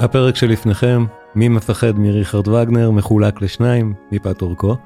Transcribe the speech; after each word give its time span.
הפרק 0.00 0.36
שלפניכם, 0.36 1.04
מי 1.34 1.48
מפחד 1.48 1.98
מריכרד 1.98 2.48
וגנר, 2.48 2.90
מחולק 2.90 3.42
לשניים, 3.42 3.94
מפאת 4.12 4.42
אורכו, 4.42 4.76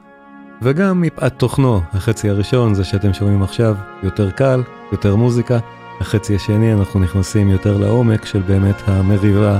וגם 0.62 1.02
מפאת 1.02 1.32
תוכנו, 1.38 1.80
החצי 1.92 2.30
הראשון, 2.30 2.74
זה 2.74 2.84
שאתם 2.84 3.12
שומעים 3.12 3.42
עכשיו, 3.42 3.76
יותר 4.02 4.30
קל, 4.30 4.62
יותר 4.92 5.16
מוזיקה, 5.16 5.58
החצי 6.00 6.34
השני 6.34 6.72
אנחנו 6.72 7.00
נכנסים 7.00 7.48
יותר 7.48 7.78
לעומק 7.78 8.24
של 8.24 8.40
באמת 8.40 8.82
המריבה, 8.86 9.58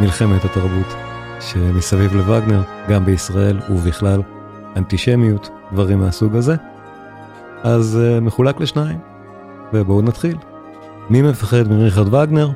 מלחמת 0.00 0.44
התרבות 0.44 0.94
שמסביב 1.40 2.14
לווגנר, 2.16 2.62
גם 2.88 3.04
בישראל 3.04 3.60
ובכלל, 3.70 4.22
אנטישמיות, 4.76 5.50
דברים 5.72 5.98
מהסוג 5.98 6.36
הזה. 6.36 6.56
אז 7.62 8.00
uh, 8.00 8.20
מחולק 8.20 8.60
לשניים, 8.60 8.98
ובואו 9.72 10.02
נתחיל. 10.02 10.36
מי 11.10 11.22
מפחד 11.22 11.68
מריכרד 11.68 12.14
וגנר? 12.14 12.50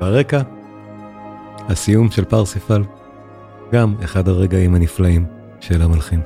ברקע, 0.00 0.40
הסיום 1.68 2.10
של 2.10 2.24
פרסיפל, 2.24 2.82
גם 3.72 3.94
אחד 4.04 4.28
הרגעים 4.28 4.74
הנפלאים 4.74 5.24
של 5.60 5.82
המלחין. 5.82 6.20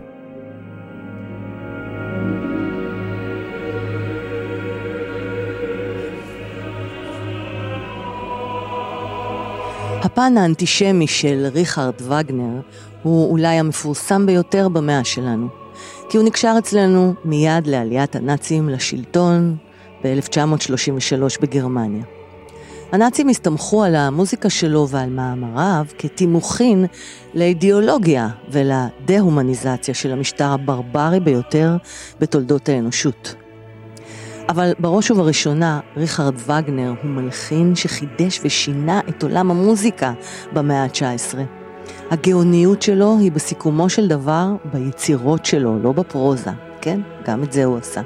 הפן 10.03 10.37
האנטישמי 10.37 11.07
של 11.07 11.47
ריכרד 11.53 11.93
וגנר 12.01 12.61
הוא 13.03 13.31
אולי 13.31 13.59
המפורסם 13.59 14.27
ביותר 14.27 14.69
במאה 14.69 15.05
שלנו, 15.05 15.48
כי 16.09 16.17
הוא 16.17 16.27
נקשר 16.27 16.55
אצלנו 16.59 17.15
מיד 17.25 17.67
לעליית 17.67 18.17
הנאצים 18.17 18.69
לשלטון 18.69 19.57
ב-1933 20.05 21.41
בגרמניה. 21.41 22.16
הנאצים 22.92 23.29
הסתמכו 23.29 23.84
על 23.84 23.95
המוזיקה 23.95 24.51
שלו 24.51 24.89
ועל 24.89 25.11
מאמריו 25.11 25.84
כתימוכין 25.98 26.87
לאידיאולוגיה 27.34 28.28
ולדה-הומניזציה 28.51 29.95
של 29.95 30.12
המשטר 30.12 30.51
הברברי 30.51 31.20
ביותר 31.20 31.77
בתולדות 32.20 32.69
האנושות. 32.69 33.34
אבל 34.48 34.73
בראש 34.78 35.11
ובראשונה, 35.11 35.81
ריכרד 35.97 36.34
וגנר 36.37 36.95
הוא 37.03 37.11
מלחין 37.11 37.75
שחידש 37.75 38.41
ושינה 38.45 39.00
את 39.09 39.23
עולם 39.23 39.50
המוזיקה 39.50 40.12
במאה 40.53 40.83
ה-19. 40.83 41.39
הגאוניות 42.11 42.83
שלו 42.83 43.17
היא 43.21 43.33
בסיכומו 43.33 43.89
של 43.89 44.09
דבר 44.09 44.47
ביצירות 44.73 45.47
שלו, 45.47 45.78
לא 45.83 45.93
בפרוזה, 45.93 46.50
כן? 46.81 47.00
גם 47.27 47.43
את 47.43 47.53
זה 47.53 47.65
הוא 47.65 47.78
עשה. 47.78 48.00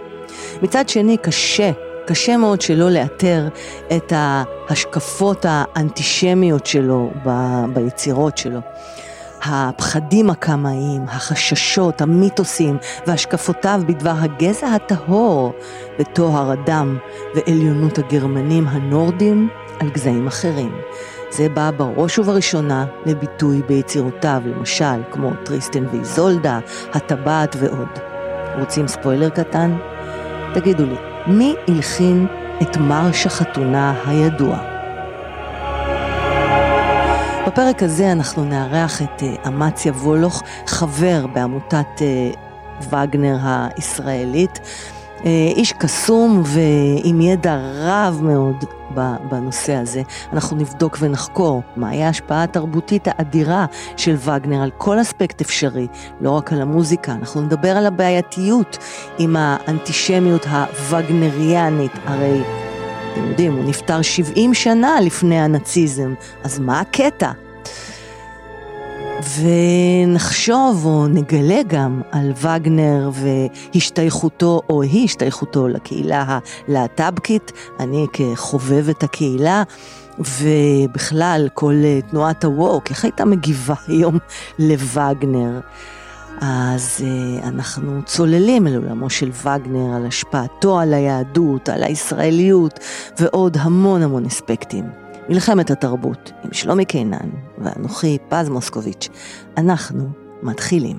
מצד 0.62 0.88
שני, 0.88 1.16
קשה, 1.16 1.70
קשה 2.10 2.36
מאוד 2.36 2.60
שלא 2.60 2.90
לאתר 2.90 3.48
את 3.96 4.12
ההשקפות 4.16 5.46
האנטישמיות 5.48 6.66
שלו 6.66 7.10
ב- 7.26 7.64
ביצירות 7.74 8.38
שלו. 8.38 8.60
הפחדים 9.42 10.30
הקמאיים, 10.30 11.04
החששות, 11.08 12.00
המיתוסים 12.00 12.78
והשקפותיו 13.06 13.80
בדבר 13.86 14.14
הגזע 14.18 14.66
הטהור 14.66 15.52
וטוהר 15.98 16.50
הדם 16.50 16.98
ועליונות 17.34 17.98
הגרמנים 17.98 18.68
הנורדים 18.68 19.48
על 19.80 19.90
גזעים 19.90 20.26
אחרים. 20.26 20.72
זה 21.30 21.48
בא 21.48 21.70
בראש 21.76 22.18
ובראשונה 22.18 22.86
לביטוי 23.06 23.62
ביצירותיו, 23.62 24.42
למשל 24.44 25.02
כמו 25.10 25.30
טריסטן 25.44 25.86
ואיזולדה, 25.92 26.58
הטבעת 26.92 27.56
ועוד. 27.58 27.98
רוצים 28.58 28.88
ספוילר 28.88 29.28
קטן? 29.28 29.76
תגידו 30.54 30.84
לי, 30.86 31.09
מי 31.26 31.54
הלחין 31.68 32.26
את 32.62 32.76
מרש 32.76 33.26
החתונה 33.26 34.02
הידוע? 34.06 34.58
בפרק 37.46 37.82
הזה 37.82 38.12
אנחנו 38.12 38.44
נארח 38.44 39.02
את 39.02 39.22
אה, 39.22 39.34
אמציה 39.46 39.92
וולוך, 39.92 40.42
חבר 40.66 41.26
בעמותת 41.26 42.02
אה, 42.02 42.30
וגנר 42.82 43.36
הישראלית. 43.42 44.60
אה, 45.24 45.52
איש 45.56 45.72
קסום 45.72 46.42
ועם 46.44 47.20
ידע 47.20 47.58
רב 47.74 48.20
מאוד 48.22 48.64
בנושא 49.30 49.74
הזה. 49.74 50.02
אנחנו 50.32 50.56
נבדוק 50.56 50.96
ונחקור 51.00 51.62
מהי 51.76 52.02
ההשפעה 52.02 52.42
התרבותית 52.42 53.08
האדירה 53.08 53.66
של 53.96 54.16
וגנר 54.16 54.62
על 54.62 54.70
כל 54.78 55.00
אספקט 55.00 55.40
אפשרי, 55.40 55.86
לא 56.20 56.30
רק 56.30 56.52
על 56.52 56.62
המוזיקה. 56.62 57.12
אנחנו 57.12 57.40
נדבר 57.40 57.76
על 57.76 57.86
הבעייתיות 57.86 58.78
עם 59.18 59.36
האנטישמיות 59.38 60.46
הווגנריאנית, 60.46 61.92
הרי 62.04 62.40
אתם 63.12 63.24
יודעים, 63.28 63.56
הוא 63.56 63.64
נפטר 63.68 64.02
70 64.02 64.54
שנה 64.54 65.00
לפני 65.00 65.40
הנאציזם, 65.40 66.14
אז 66.44 66.58
מה 66.58 66.80
הקטע? 66.80 67.30
ונחשוב 69.22 70.86
או 70.86 71.06
נגלה 71.06 71.60
גם 71.66 72.02
על 72.10 72.32
וגנר 72.36 73.10
והשתייכותו 73.12 74.60
או 74.70 74.82
אי 74.82 75.04
השתייכותו 75.04 75.68
לקהילה 75.68 76.38
הלהט"בקית, 76.68 77.52
אני 77.80 78.06
כחובבת 78.12 79.02
הקהילה. 79.02 79.62
ובכלל 80.18 81.48
כל 81.54 81.74
תנועת 82.10 82.44
הווק, 82.44 82.90
איך 82.90 83.04
הייתה 83.04 83.24
מגיבה 83.24 83.74
היום 83.88 84.18
לווגנר? 84.58 85.60
אז 86.40 86.98
uh, 86.98 87.44
אנחנו 87.44 88.02
צוללים 88.04 88.66
אל 88.66 88.76
עולמו 88.76 89.10
של 89.10 89.30
וגנר, 89.30 89.96
על 89.96 90.06
השפעתו 90.06 90.80
על 90.80 90.94
היהדות, 90.94 91.68
על 91.68 91.82
הישראליות 91.82 92.78
ועוד 93.18 93.56
המון 93.60 94.02
המון 94.02 94.26
אספקטים. 94.26 94.99
מלחמת 95.30 95.70
התרבות 95.70 96.32
עם 96.44 96.52
שלומי 96.52 96.84
קינן 96.84 97.30
ואנוכי 97.58 98.18
פז 98.28 98.48
מוסקוביץ'. 98.48 99.08
אנחנו 99.56 100.08
מתחילים. 100.42 100.96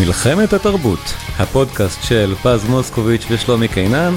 מלחמת 0.00 0.52
התרבות, 0.52 1.14
הפודקאסט 1.38 2.02
של 2.02 2.34
פז 2.42 2.64
מוסקוביץ' 2.68 3.26
ושלומי 3.30 3.68
קינן, 3.68 4.14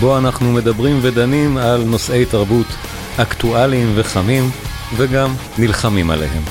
בו 0.00 0.18
אנחנו 0.18 0.52
מדברים 0.52 0.98
ודנים 1.02 1.56
על 1.56 1.84
נושאי 1.84 2.24
תרבות 2.24 2.66
אקטואליים 3.16 3.92
וחמים, 3.94 4.50
וגם 4.96 5.34
נלחמים 5.58 6.10
עליהם. 6.10 6.42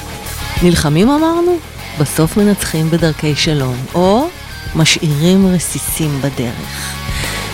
נלחמים 0.64 1.10
אמרנו? 1.10 1.74
בסוף 2.00 2.38
מנצחים 2.38 2.90
בדרכי 2.90 3.36
שלום, 3.36 3.76
או 3.96 4.28
משאירים 4.76 5.48
רסיסים 5.48 6.22
בדרך. 6.22 6.94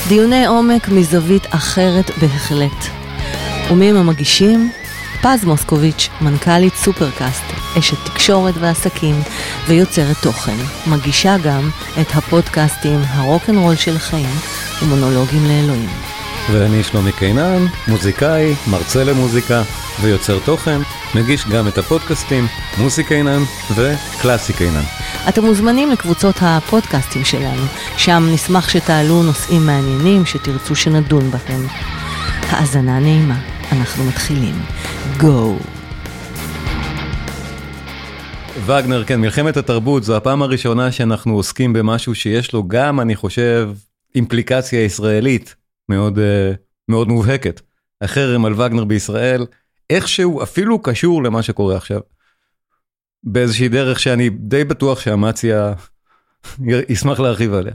דיוני 0.07 0.45
עומק 0.45 0.89
מזווית 0.89 1.44
אחרת 1.50 2.11
בהחלט. 2.22 2.85
ומי 3.72 3.89
הם 3.89 3.95
המגישים? 3.95 4.72
פז 5.22 5.45
מוסקוביץ', 5.45 6.09
מנכ"לית 6.22 6.75
סופרקאסט, 6.75 7.44
אשת 7.79 7.97
תקשורת 8.05 8.53
ועסקים 8.59 9.16
ויוצרת 9.67 10.17
תוכן. 10.22 10.57
מגישה 10.88 11.38
גם 11.38 11.69
את 12.01 12.16
הפודקאסטים 12.16 13.00
הרוקנרול 13.07 13.75
של 13.75 13.95
החיים 13.95 14.35
ומונולוגים 14.83 15.45
לאלוהים. 15.45 16.19
ואני 16.51 16.83
שלומי 16.83 17.11
קינן, 17.11 17.65
מוזיקאי, 17.87 18.53
מרצה 18.71 19.03
למוזיקה 19.03 19.61
ויוצר 20.01 20.39
תוכן, 20.45 20.79
מגיש 21.15 21.45
גם 21.47 21.67
את 21.67 21.77
הפודקאסטים 21.77 22.47
מוזיקה 22.77 23.09
קינן 23.09 23.41
וקלאסי 23.75 24.53
קינן. 24.53 24.81
אתם 25.29 25.45
מוזמנים 25.45 25.91
לקבוצות 25.91 26.35
הפודקאסטים 26.41 27.25
שלנו, 27.25 27.63
שם 27.97 28.23
נשמח 28.33 28.69
שתעלו 28.69 29.23
נושאים 29.23 29.65
מעניינים 29.65 30.25
שתרצו 30.25 30.75
שנדון 30.75 31.31
בהם. 31.31 31.65
האזנה 32.49 32.99
נעימה, 32.99 33.39
אנחנו 33.71 34.03
מתחילים. 34.03 34.55
גו! 35.17 35.57
וגנר, 38.65 39.03
כן, 39.03 39.21
מלחמת 39.21 39.57
התרבות 39.57 40.03
זו 40.03 40.15
הפעם 40.15 40.41
הראשונה 40.41 40.91
שאנחנו 40.91 41.35
עוסקים 41.35 41.74
במשהו 41.74 42.15
שיש 42.15 42.53
לו 42.53 42.68
גם, 42.68 43.00
אני 43.00 43.15
חושב, 43.15 43.69
אימפליקציה 44.15 44.83
ישראלית 44.83 45.56
מאוד, 45.89 46.18
uh, 46.18 46.21
מאוד 46.89 47.07
מובהקת. 47.07 47.62
החרם 48.01 48.45
על 48.45 48.53
וגנר 48.53 48.83
בישראל 48.86 49.45
איכשהו 49.89 50.44
אפילו 50.44 50.81
קשור 50.81 51.24
למה 51.24 51.44
שקורה 51.44 51.77
עכשיו. 51.77 52.00
באיזושהי 53.24 53.68
דרך 53.69 54.00
שאני 54.00 54.30
די 54.30 54.63
בטוח 54.63 55.00
שאמציה 55.00 55.74
ישמח 56.89 57.19
להרחיב 57.19 57.53
עליה. 57.53 57.74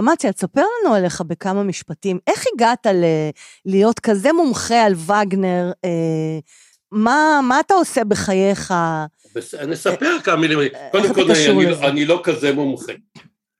אמציה, 0.00 0.32
תספר 0.32 0.60
לנו 0.84 0.94
עליך 0.94 1.20
בכמה 1.20 1.62
משפטים. 1.62 2.18
איך 2.26 2.44
הגעת 2.54 2.86
ל- 2.86 3.30
להיות 3.66 4.00
כזה 4.00 4.32
מומחה 4.32 4.82
על 4.84 4.94
וגנר? 4.94 5.70
אה, 5.84 6.38
מה, 6.92 7.40
מה 7.48 7.60
אתה 7.60 7.74
עושה 7.74 8.04
בחייך? 8.04 8.74
אני 9.58 9.74
אספר 9.74 10.16
כמה 10.24 10.36
מילים. 10.36 10.58
קודם 10.92 11.14
כל, 11.14 11.20
אני, 11.32 11.66
לא- 11.66 11.88
אני 11.88 12.04
לא 12.04 12.20
כזה 12.24 12.52
מומחה. 12.54 12.92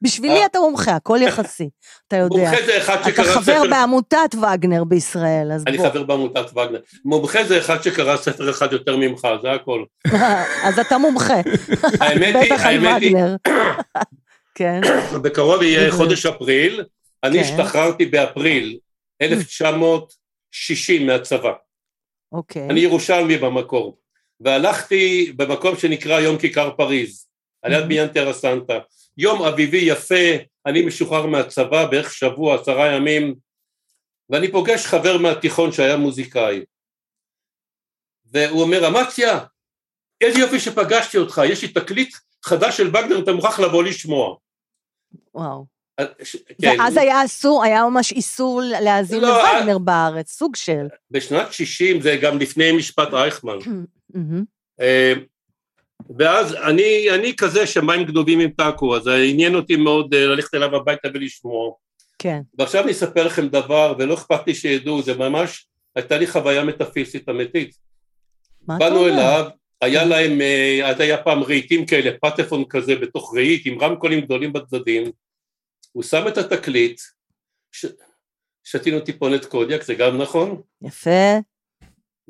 בשבילי 0.02 0.46
אתה 0.46 0.58
מומחה, 0.58 0.96
הכל 0.96 1.18
יחסי, 1.22 1.68
אתה 2.08 2.16
יודע. 2.16 2.36
מומחה 2.36 2.66
זה 2.66 2.78
אחד 2.78 2.96
שקרא 3.04 3.24
ספר... 3.24 3.32
אתה 3.32 3.40
חבר 3.40 3.62
בעמותת 3.70 4.34
וגנר 4.34 4.84
בישראל, 4.84 5.52
אז 5.54 5.64
בוא. 5.64 5.72
אני 5.72 5.78
חבר 5.78 6.02
בעמותת 6.02 6.50
וגנר. 6.50 6.80
מומחה 7.04 7.44
זה 7.44 7.58
אחד 7.58 7.82
שקרא 7.82 8.16
ספר 8.16 8.50
אחד 8.50 8.72
יותר 8.72 8.96
ממך, 8.96 9.28
זה 9.42 9.52
הכל. 9.52 9.84
אז 10.66 10.78
אתה 10.78 10.98
מומחה. 10.98 11.34
האמת 12.00 12.34
היא, 12.34 12.52
בטח 12.52 12.66
על 12.66 12.78
וגנר. 12.78 13.36
כן. 14.58 14.80
בקרוב 15.22 15.62
יהיה 15.62 15.92
חודש 15.92 16.26
אפריל, 16.26 16.84
אני 17.24 17.44
כן. 17.44 17.44
השתחררתי 17.44 18.06
באפריל 18.06 18.78
1960 19.22 21.06
מהצבא. 21.06 21.52
אוקיי. 22.32 22.66
אני 22.70 22.80
ירושלמי 22.80 23.36
במקור, 23.36 23.98
והלכתי 24.40 25.32
במקום 25.36 25.76
שנקרא 25.76 26.20
יום 26.20 26.38
כיכר 26.38 26.70
פריז, 26.76 27.26
על 27.62 27.72
יד 27.72 27.84
בניין 27.84 28.08
טרסנטה. 28.08 28.78
יום 29.18 29.42
אביבי 29.42 29.78
יפה, 29.78 30.24
אני 30.66 30.86
משוחרר 30.86 31.26
מהצבא 31.26 31.86
בערך 31.86 32.12
שבוע, 32.12 32.60
עשרה 32.60 32.94
ימים, 32.94 33.34
ואני 34.30 34.52
פוגש 34.52 34.86
חבר 34.86 35.18
מהתיכון 35.18 35.72
שהיה 35.72 35.96
מוזיקאי. 35.96 36.64
והוא 38.24 38.62
אומר, 38.62 38.88
אמציה, 38.88 39.38
איזה 40.20 40.38
יופי 40.38 40.60
שפגשתי 40.60 41.18
אותך, 41.18 41.40
יש 41.48 41.62
לי 41.62 41.68
תקליט 41.68 42.14
חדש 42.44 42.76
של 42.76 42.88
וגנר, 42.88 43.18
אתה 43.22 43.32
מוכרח 43.32 43.60
לבוא 43.60 43.84
לשמוע. 43.84 44.36
וואו. 45.34 45.66
אה, 46.00 46.04
ש... 46.22 46.36
כן. 46.62 46.76
ואז 46.78 46.96
היה 46.96 47.24
אסור, 47.24 47.64
היה 47.64 47.84
ממש 47.84 48.12
איסור 48.12 48.60
להאזין 48.80 49.20
לא, 49.20 49.28
לווגנר 49.28 49.76
I... 49.76 49.78
בארץ, 49.78 50.30
סוג 50.30 50.56
של. 50.56 50.86
בשנת 51.10 51.52
60' 51.52 52.00
זה 52.00 52.16
גם 52.22 52.38
לפני 52.38 52.72
משפט 52.72 53.14
אייכמן. 53.14 53.58
אה, 54.80 55.12
ואז 56.18 56.54
אני, 56.54 57.10
אני 57.14 57.36
כזה 57.36 57.66
שמים 57.66 58.04
גדובים 58.04 58.40
עם 58.40 58.50
טאקו, 58.50 58.96
אז 58.96 59.08
עניין 59.08 59.54
אותי 59.54 59.76
מאוד 59.76 60.14
אה, 60.14 60.26
ללכת 60.26 60.54
אליו 60.54 60.76
הביתה 60.76 61.08
ולשמוע. 61.14 61.72
כן. 62.18 62.40
ועכשיו 62.58 62.84
אני 62.84 62.92
אספר 62.92 63.26
לכם 63.26 63.48
דבר, 63.48 63.94
ולא 63.98 64.14
אכפת 64.14 64.46
לי 64.46 64.54
שידעו, 64.54 65.02
זה 65.02 65.14
ממש, 65.16 65.68
הייתה 65.96 66.18
לי 66.18 66.26
חוויה 66.26 66.64
מטאפיסטית 66.64 67.28
אמיתית. 67.28 67.74
מה 68.66 68.76
אתה 68.76 68.86
אומר? 68.86 68.98
באנו 68.98 69.08
אליו, 69.08 69.48
היה 69.80 70.04
להם, 70.04 70.40
אה, 70.40 70.80
אז 70.90 71.00
היה 71.00 71.22
פעם 71.22 71.42
רהיטים 71.42 71.86
כאלה, 71.86 72.10
פטפון 72.22 72.64
כזה 72.70 72.96
בתוך 72.96 73.34
רהיט, 73.34 73.62
עם 73.66 73.80
רמקולים 73.80 74.20
גדולים 74.20 74.52
בצדדים, 74.52 75.10
הוא 75.92 76.02
שם 76.02 76.28
את 76.28 76.38
התקליט, 76.38 77.00
ש... 77.72 77.86
שתינו 78.64 79.00
טיפונת 79.00 79.44
קודיאק, 79.44 79.82
זה 79.82 79.94
גם 79.94 80.18
נכון? 80.18 80.60
יפה. 80.82 81.38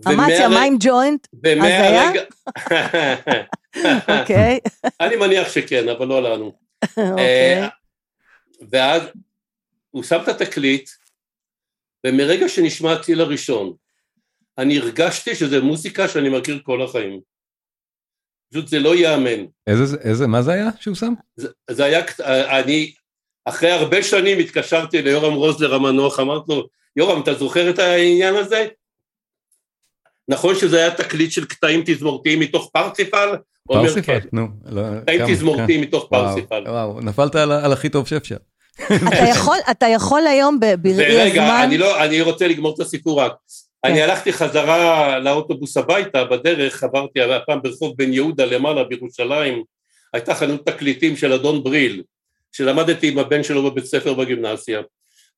אמציה, 0.09 0.49
מה 0.49 0.63
עם 0.63 0.77
ג'וינט? 0.81 1.27
אז 1.45 1.65
היה? 1.65 2.11
אוקיי. 4.21 4.59
אני 5.01 5.17
מניח 5.17 5.53
שכן, 5.53 5.89
אבל 5.89 6.07
לא 6.07 6.23
לנו. 6.23 6.53
אוקיי. 6.83 7.63
אה, 7.63 7.69
ואז 8.71 9.03
הוא 9.91 10.03
שם 10.03 10.19
את 10.23 10.29
התקליט, 10.29 10.91
ומרגע 12.07 12.49
שנשמע 12.49 12.93
הטיל 12.93 13.21
הראשון, 13.21 13.73
אני 14.59 14.79
הרגשתי 14.79 15.35
שזה 15.35 15.61
מוזיקה 15.61 16.09
שאני 16.09 16.29
מכיר 16.29 16.61
כל 16.63 16.83
החיים. 16.83 17.21
פשוט 18.51 18.69
זה 18.69 18.79
לא 18.79 18.95
ייאמן. 18.95 19.45
איזה, 19.67 19.97
איזה, 20.01 20.27
מה 20.27 20.43
זה 20.43 20.53
היה 20.53 20.69
שהוא 20.81 20.95
שם? 20.95 21.13
זה, 21.37 21.49
זה 21.71 21.85
היה, 21.85 22.05
אני, 22.61 22.93
אחרי 23.45 23.71
הרבה 23.71 24.03
שנים 24.03 24.39
התקשרתי 24.39 25.03
ליורם 25.03 25.35
רוזלר 25.35 25.75
המנוח, 25.75 26.21
אמרתי 26.21 26.53
לו, 26.53 26.69
יורם, 26.97 27.23
אתה 27.23 27.35
זוכר 27.35 27.71
את 27.71 27.79
העניין 27.79 28.35
הזה? 28.35 28.67
נכון 30.29 30.55
שזה 30.55 30.79
היה 30.79 30.91
תקליט 30.91 31.31
של 31.31 31.45
קטעים 31.45 31.83
תזמורתיים 31.87 32.41
מתוך 32.41 32.71
פרסיפל? 32.73 33.29
פרסיפל, 33.69 34.21
כן. 34.21 34.29
נו. 34.33 34.47
לא, 34.67 34.83
קטעים 35.03 35.35
תזמורתיים 35.35 35.81
מתוך 35.81 36.07
פרסיפל. 36.11 36.65
וואו, 36.67 37.01
נפלת 37.01 37.37
על, 37.37 37.53
על 37.53 37.73
הכי 37.73 37.89
טוב 37.89 38.07
שאפשר. 38.07 38.37
אתה, 39.71 39.89
יכול, 39.97 40.27
היום 40.27 40.61
בראי 40.61 40.91
הזמן... 40.91 41.05
רגע, 41.05 41.65
אני, 41.65 41.79
לא, 41.79 42.05
אני 42.05 42.21
רוצה 42.21 42.49
לגמור 42.49 42.75
את 42.75 42.81
הסיפור 42.81 43.21
רק. 43.21 43.33
כן. 43.83 43.91
אני 43.91 44.03
הלכתי 44.03 44.33
חזרה 44.33 45.19
לאוטובוס 45.19 45.77
הביתה, 45.77 46.25
בדרך 46.25 46.85
עברתי 46.85 47.21
הפעם 47.21 47.63
ברחוב 47.63 47.95
בן 47.97 48.13
יהודה 48.13 48.45
למעלה 48.45 48.85
בירושלים, 48.85 49.63
הייתה 50.13 50.35
חנות 50.35 50.67
תקליטים 50.67 51.17
של 51.17 51.33
אדון 51.33 51.65
בריל, 51.65 52.03
שלמדתי 52.53 53.09
עם 53.09 53.19
הבן 53.19 53.43
שלו 53.43 53.71
בבית 53.71 53.85
ספר 53.85 54.15
בגימנסיה. 54.15 54.81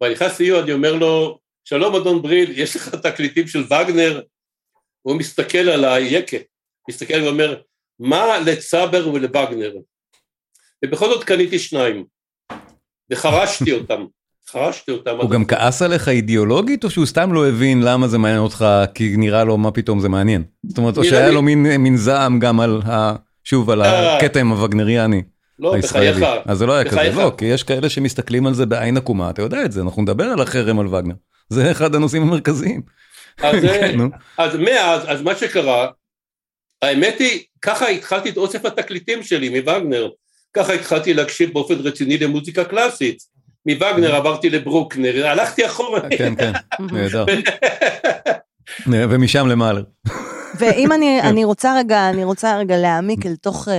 ואני 0.00 0.14
נכנס 0.14 0.40
לי, 0.40 0.60
אני 0.60 0.72
אומר 0.72 0.94
לו, 0.94 1.38
שלום 1.64 1.94
אדון 1.94 2.22
בריל, 2.22 2.52
יש 2.54 2.76
לך 2.76 2.94
תקליטים 2.94 3.46
של 3.46 3.64
וגנר? 3.64 4.20
הוא 5.02 5.16
מסתכל 5.16 5.58
עליי, 5.58 6.04
יקה, 6.04 6.36
מסתכל 6.90 7.22
ואומר, 7.22 7.60
מה 7.98 8.38
לצבר 8.38 9.08
ולווגנר? 9.08 9.72
ובכל 10.84 11.08
זאת 11.08 11.24
קניתי 11.24 11.58
שניים, 11.58 12.04
וחרשתי 13.10 13.72
אותם. 13.72 14.04
חרשתי 14.50 14.90
אותם. 14.90 15.16
הוא 15.20 15.30
גם 15.30 15.44
כעס 15.44 15.82
עליך 15.82 16.08
אידיאולוגית, 16.08 16.84
או 16.84 16.90
שהוא 16.90 17.06
סתם 17.06 17.32
לא 17.32 17.48
הבין 17.48 17.82
למה 17.82 18.08
זה 18.08 18.18
מעניין 18.18 18.40
אותך, 18.40 18.66
כי 18.94 19.14
נראה 19.16 19.44
לו 19.44 19.58
מה 19.58 19.70
פתאום 19.70 20.00
זה 20.00 20.08
מעניין? 20.08 20.44
זאת 20.66 20.78
אומרת, 20.78 20.96
או 20.96 21.04
שהיה 21.04 21.30
לו 21.30 21.42
מין 21.42 21.96
זעם 21.96 22.38
גם 22.38 22.60
על, 22.60 22.82
שוב, 23.44 23.70
על 23.70 23.82
אה. 23.82 24.16
הכתם 24.16 24.48
הווגנריאני. 24.48 25.22
לא, 25.58 25.74
בחייך. 25.78 26.18
אז 26.46 26.58
זה 26.58 26.66
לא 26.66 26.72
היה 26.72 26.84
כזה, 26.84 27.12
לא, 27.14 27.32
כי 27.38 27.44
יש 27.44 27.62
כאלה 27.62 27.88
שמסתכלים 27.88 28.46
על 28.46 28.54
זה 28.54 28.66
בעין 28.66 28.96
עקומה, 28.96 29.30
אתה 29.30 29.42
יודע 29.42 29.64
את 29.64 29.72
זה, 29.72 29.80
אנחנו 29.80 30.02
נדבר 30.02 30.24
על 30.24 30.40
החרם 30.40 30.78
על 30.78 30.86
וגנר. 30.86 31.14
זה 31.48 31.70
אחד 31.70 31.94
הנושאים 31.94 32.22
המרכזיים. 32.22 32.82
אז, 33.42 33.62
כן, 33.64 33.98
אז 34.38 34.56
מאז, 34.56 35.02
אז 35.06 35.22
מה 35.22 35.34
שקרה, 35.34 35.88
האמת 36.82 37.18
היא, 37.18 37.44
ככה 37.62 37.88
התחלתי 37.88 38.28
את 38.28 38.36
אוסף 38.36 38.64
התקליטים 38.64 39.22
שלי 39.22 39.48
מווגנר, 39.48 40.10
ככה 40.54 40.72
התחלתי 40.72 41.14
להקשיב 41.14 41.52
באופן 41.52 41.74
רציני 41.74 42.18
למוזיקה 42.18 42.64
קלאסית. 42.64 43.30
מווגנר 43.66 44.14
עברתי 44.14 44.50
לברוקנר, 44.50 45.26
הלכתי 45.26 45.66
אחורה. 45.66 46.00
כן, 46.18 46.34
כן, 46.36 46.52
נהדר. 46.92 47.24
ומשם 48.86 49.46
למעלה. 49.46 49.80
ואם 50.58 50.92
אני, 50.92 51.20
אני 51.20 51.44
רוצה 51.44 51.78
רגע, 51.78 52.10
אני 52.10 52.24
רוצה 52.24 52.58
רגע 52.58 52.76
להעמיק 52.76 53.26
אל 53.26 53.36
תוך 53.36 53.68
uh, 53.68 53.70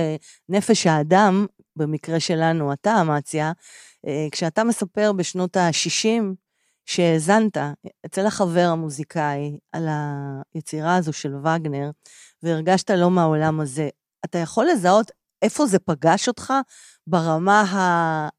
נפש 0.48 0.86
האדם, 0.86 1.46
במקרה 1.76 2.20
שלנו, 2.20 2.72
אתה, 2.72 3.00
אמציה, 3.00 3.52
כשאתה 4.32 4.64
מספר 4.64 5.12
בשנות 5.12 5.56
ה-60 5.56 6.22
שהאזנת 6.86 7.56
אצל 8.06 8.26
החבר 8.26 8.66
המוזיקאי 8.72 9.58
על 9.72 9.88
היצירה 10.54 10.96
הזו 10.96 11.12
של 11.12 11.34
וגנר, 11.34 11.90
והרגשת 12.42 12.90
לא 12.90 13.10
מהעולם 13.10 13.60
הזה, 13.60 13.88
אתה 14.24 14.38
יכול 14.38 14.66
לזהות 14.72 15.10
איפה 15.42 15.66
זה 15.66 15.78
פגש 15.78 16.28
אותך 16.28 16.52
ברמה 17.06 17.64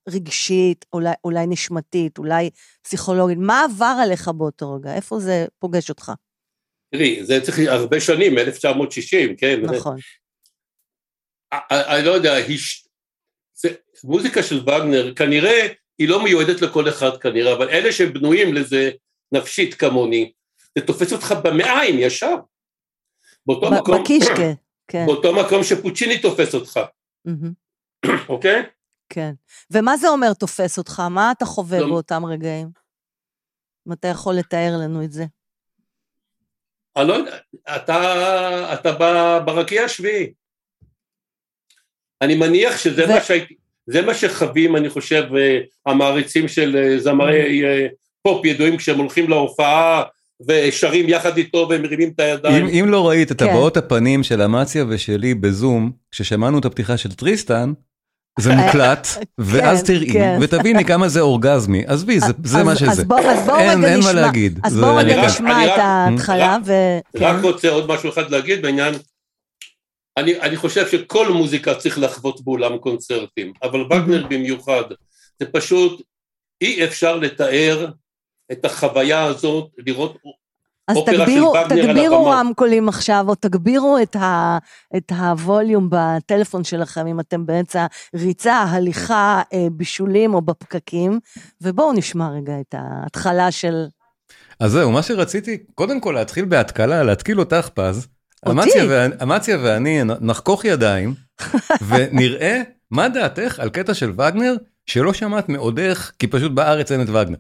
הרגשית, 0.07 0.85
אולי, 0.93 1.13
אולי 1.23 1.47
נשמתית, 1.47 2.17
אולי 2.17 2.49
פסיכולוגית? 2.81 3.37
מה 3.41 3.63
עבר 3.63 3.95
עליך 4.03 4.27
באותו 4.27 4.73
רגע? 4.73 4.95
איפה 4.95 5.19
זה 5.19 5.45
פוגש 5.59 5.89
אותך? 5.89 6.11
תראי, 6.93 7.25
זה 7.25 7.39
צריך 7.43 7.57
הרבה 7.67 7.99
שנים, 7.99 8.37
1960, 8.37 9.35
כן. 9.35 9.61
נכון. 9.61 9.97
אני 11.71 12.05
לא 12.05 12.11
יודע, 12.11 12.33
זה, 13.53 13.69
מוזיקה 14.03 14.43
של 14.43 14.59
וגנר, 14.59 15.13
כנראה 15.15 15.67
היא 15.97 16.09
לא 16.09 16.23
מיועדת 16.23 16.61
לכל 16.61 16.89
אחד 16.89 17.17
כנראה, 17.17 17.53
אבל 17.53 17.69
אלה 17.69 17.91
שהם 17.91 18.13
בנויים 18.13 18.53
לזה 18.53 18.91
נפשית 19.31 19.73
כמוני, 19.73 20.31
זה 20.77 20.85
תופס 20.85 21.13
אותך 21.13 21.33
במעיים 21.43 21.95
ישר. 21.99 22.35
באותו 23.45 23.71
מקום, 23.71 24.01
בקישקה, 24.01 24.51
כן. 24.87 25.05
באותו 25.05 25.35
מקום 25.35 25.63
שפוצ'יני 25.63 26.19
תופס 26.21 26.55
אותך. 26.55 26.79
אוקיי? 28.29 28.63
כן. 29.09 29.31
ומה 29.71 29.97
זה 29.97 30.09
אומר 30.09 30.33
תופס 30.33 30.77
אותך? 30.77 30.99
מה 30.99 31.31
אתה 31.31 31.45
חווה 31.45 31.79
לא... 31.79 31.87
באותם 31.87 32.25
רגעים? 32.25 32.69
אם 33.87 33.93
אתה 33.93 34.07
יכול 34.07 34.35
לתאר 34.35 34.77
לנו 34.81 35.03
את 35.03 35.11
זה. 35.11 35.25
אני 36.97 37.07
לא 37.07 37.13
יודע, 37.13 37.37
אתה, 37.75 38.73
אתה 38.73 38.91
ברקיע 39.45 39.83
השביעי. 39.83 40.33
אני 42.21 42.35
מניח 42.35 42.77
שזה 42.77 43.05
ו... 43.05 43.07
מה 43.07 43.21
שהייתי, 43.21 43.55
זה 43.87 44.01
מה 44.01 44.13
שחווים, 44.13 44.75
אני 44.75 44.89
חושב, 44.89 45.23
אה, 45.37 45.59
המעריצים 45.85 46.47
של 46.47 46.75
אה, 46.77 46.99
זמרי 46.99 47.65
אה, 47.65 47.87
פופ 48.21 48.45
ידועים 48.45 48.77
כשהם 48.77 48.97
הולכים 48.97 49.29
להופעה 49.29 50.03
ושרים 50.47 51.09
יחד 51.09 51.37
איתו 51.37 51.67
ומרימים 51.69 52.09
את 52.15 52.19
הידיים. 52.19 52.67
אם, 52.67 52.83
אם 52.83 52.89
לא 52.89 53.09
ראית 53.09 53.31
את 53.31 53.39
כן. 53.39 53.49
הבעות 53.49 53.77
הפנים 53.77 54.23
של 54.23 54.41
אמציה 54.41 54.85
ושלי 54.89 55.33
בזום, 55.33 55.91
כששמענו 56.11 56.59
את 56.59 56.65
הפתיחה 56.65 56.97
של 56.97 57.13
טריסטן, 57.13 57.73
זה 58.39 58.55
מוקלט, 58.55 59.07
ואז 59.37 59.79
כן, 59.79 59.87
תראי, 59.87 60.13
כן. 60.13 60.37
ותביני 60.41 60.85
כמה 60.93 61.07
זה 61.07 61.21
אורגזמי, 61.21 61.83
עזבי, 61.87 62.19
זה 62.43 62.63
מה 62.63 62.75
שזה. 62.75 62.91
אז 62.91 63.03
בואו 63.03 63.19
רגע 63.19 63.75
נשמע, 63.75 63.87
אין 63.87 63.99
מה 64.03 64.13
להגיד. 64.13 64.59
אז 64.63 64.77
בואו 64.77 64.95
רגע 64.95 65.25
נשמע 65.25 65.65
את 65.65 65.71
ההתחלה, 65.77 66.57
ו... 66.65 66.73
רק 67.19 67.35
רוצה 67.41 67.69
עוד 67.69 67.87
משהו 67.87 68.09
אחד 68.09 68.31
להגיד 68.31 68.61
בעניין, 68.61 68.93
אני 70.17 70.57
חושב 70.57 70.87
שכל 70.87 71.31
מוזיקה 71.31 71.75
צריך 71.75 71.99
לחוות 71.99 72.41
באולם 72.41 72.77
קונצרטים, 72.77 73.53
אבל 73.63 73.81
וגנר 73.81 74.27
במיוחד, 74.27 74.83
זה 75.39 75.45
פשוט, 75.51 76.01
אי 76.61 76.85
אפשר 76.85 77.17
לתאר 77.17 77.87
את 78.51 78.65
החוויה 78.65 79.23
הזאת, 79.23 79.69
לראות 79.77 80.17
אז 80.87 80.97
תגבירו, 81.05 81.53
תגבירו 81.69 82.25
רמקולים 82.25 82.89
עכשיו, 82.89 83.25
או 83.27 83.35
תגבירו 83.35 83.97
את, 84.03 84.15
ה, 84.15 84.57
את 84.97 85.11
הווליום 85.11 85.89
בטלפון 85.91 86.63
שלכם, 86.63 87.07
אם 87.07 87.19
אתם 87.19 87.45
באמצע 87.45 87.85
ריצה, 88.15 88.55
הליכה, 88.55 89.41
אה, 89.53 89.67
בישולים 89.71 90.33
או 90.33 90.41
בפקקים, 90.41 91.19
ובואו 91.61 91.93
נשמע 91.93 92.29
רגע 92.29 92.53
את 92.59 92.75
ההתחלה 92.77 93.51
של... 93.51 93.85
אז 94.59 94.71
זהו, 94.71 94.91
מה 94.91 95.03
שרציתי, 95.03 95.57
קודם 95.75 95.99
כל 95.99 96.11
להתחיל 96.11 96.45
בהתקלה, 96.45 97.03
להתקיל 97.03 97.39
אותך 97.39 97.69
פז. 97.73 98.07
אותי? 98.45 98.69
אמציה 99.23 99.57
ואני 99.61 99.99
נחכוך 100.03 100.65
ידיים, 100.65 101.13
ונראה 101.87 102.61
מה 102.91 103.09
דעתך 103.09 103.59
על 103.59 103.69
קטע 103.69 103.93
של 103.93 104.11
וגנר 104.11 104.55
שלא 104.85 105.13
שמעת 105.13 105.49
מעודך 105.49 106.11
כי 106.19 106.27
פשוט 106.27 106.51
בארץ 106.51 106.91
אין 106.91 107.01
את 107.01 107.09
וגנר. 107.09 107.37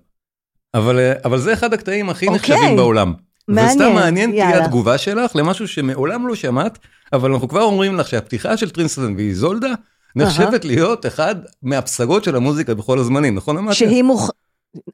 אבל, 0.73 0.99
אה, 0.99 1.13
אבל 1.25 1.39
זה 1.39 1.53
אחד 1.53 1.73
הקטעים 1.73 2.09
הכי 2.09 2.27
אוקיי. 2.27 2.55
נחשבים 2.55 2.75
בעולם. 2.75 3.13
מעניין, 3.47 3.69
וסתם 3.69 3.93
מעניין 3.93 4.29
תהיה. 4.29 4.63
התגובה 4.63 4.97
שלך 4.97 5.35
למשהו 5.35 5.67
שמעולם 5.67 6.27
לא 6.27 6.35
שמעת, 6.35 6.79
אבל 7.13 7.31
אנחנו 7.31 7.47
כבר 7.47 7.61
אומרים 7.61 7.95
לך 7.95 8.07
שהפתיחה 8.07 8.57
של 8.57 8.69
טרינסטון 8.69 9.15
ואיזולדה 9.15 9.73
נחשבת 10.15 10.65
להיות 10.65 11.05
אחד 11.05 11.35
מהפסגות 11.61 12.23
של 12.23 12.35
המוזיקה 12.35 12.73
בכל 12.73 12.99
הזמנים, 12.99 13.35
נכון 13.35 13.57
אמרת? 13.57 13.75
שהיא 13.75 14.03
מוכ... 14.03 14.31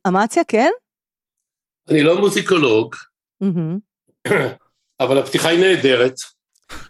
אמציה, 0.07 0.43
כן? 0.47 0.69
אני 1.89 2.03
לא 2.03 2.19
מוזיקולוג, 2.19 2.95
מהמם. 3.41 3.77
אבל 4.99 5.17
הפתיחה 5.17 5.49
היא 5.49 5.59
נהדרת. 5.59 6.15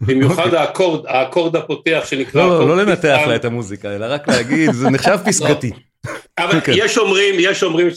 במיוחד 0.01 0.54
האקורד, 0.54 1.06
האקורד 1.08 1.56
הפותח 1.56 2.04
שנקרא... 2.06 2.44
אוקיי. 2.44 2.58
לא, 2.58 2.63
אקורד 2.63 2.78
לא 2.78 2.86
לנתח. 2.86 3.20
לה 3.28 3.36
את 3.36 3.46
המוזיקה, 3.46 3.96
אלא 3.96 4.06
רק 4.10 4.28
להגיד, 4.28 4.72
זה 4.72 4.89
נחשב 4.89 5.18
פסגתי. 5.25 5.72
אבל 6.38 6.62
כן. 6.62 6.72
יש 6.75 6.98
אומרים, 6.98 7.36
יש 7.39 7.63
אומרים 7.63 7.88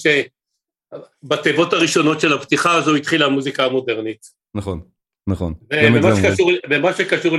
שבתיבות 1.25 1.73
הראשונות 1.73 2.21
של 2.21 2.33
הפתיחה 2.33 2.75
הזו 2.75 2.95
התחילה 2.95 3.27
המוזיקה 3.27 3.65
המודרנית. 3.65 4.27
נכון, 4.55 4.81
נכון. 5.27 5.55
ומה. 5.73 6.17
שקשור, 6.17 6.51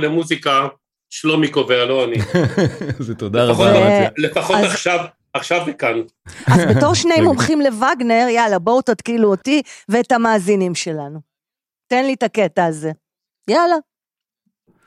למוזיקה, 0.00 0.68
שלומי 1.10 1.48
קובע, 1.48 1.84
לא 1.84 2.04
אני. 2.04 2.16
זה 3.06 3.14
תודה 3.14 3.44
רבה. 3.44 4.08
לפחות 4.16 4.56
עכשיו, 4.64 5.04
עכשיו 5.34 5.62
וכאן. 5.66 6.00
אז 6.46 6.60
בתור 6.76 6.94
שני. 6.94 7.20
מומחים 7.20 7.60
לווגנר, 7.60 8.26
יאללה, 8.30 8.58
בואו 8.58 8.82
תתקילו 8.82 9.30
אותי 9.30 9.62
ואת 9.88 10.12
המאזינים 10.12 10.74
שלנו. 10.74 11.33
תן 11.94 12.04
לי 12.04 12.14
את 12.14 12.22
הקטע 12.22 12.64
הזה. 12.64 12.92
יאללה. 13.48 13.76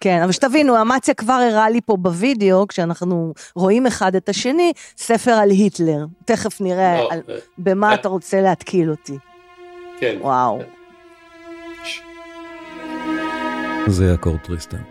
כן, 0.02 0.22
אבל 0.24 0.32
שתבינו, 0.32 0.82
אמציה 0.82 1.14
כבר 1.14 1.34
הראה 1.34 1.70
לי 1.70 1.82
פה 1.82 1.98
בווידאו, 1.98 2.68
כשאנחנו 2.68 3.34
רואים 3.56 3.88
אחד 3.88 4.16
את 4.16 4.30
השני, 4.30 4.74
ספר 4.98 5.32
על 5.32 5.50
היטלר. 5.50 6.06
תכף 6.26 6.62
נראה 6.62 7.02
לא, 7.02 7.10
על, 7.12 7.22
אה, 7.30 7.36
במה 7.58 7.94
אתה 7.94 8.08
רוצה 8.08 8.42
להתקיל 8.42 8.90
אותי. 8.92 9.18
כן. 10.00 10.18
וואו. 10.22 10.60
זה 13.88 14.14
אקורד 14.14 14.40
טריסטן. 14.40 14.82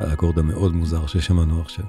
האקורד 0.00 0.38
המאוד 0.38 0.74
מוזר 0.74 1.06
ששמענו 1.06 1.60
עכשיו. 1.60 1.84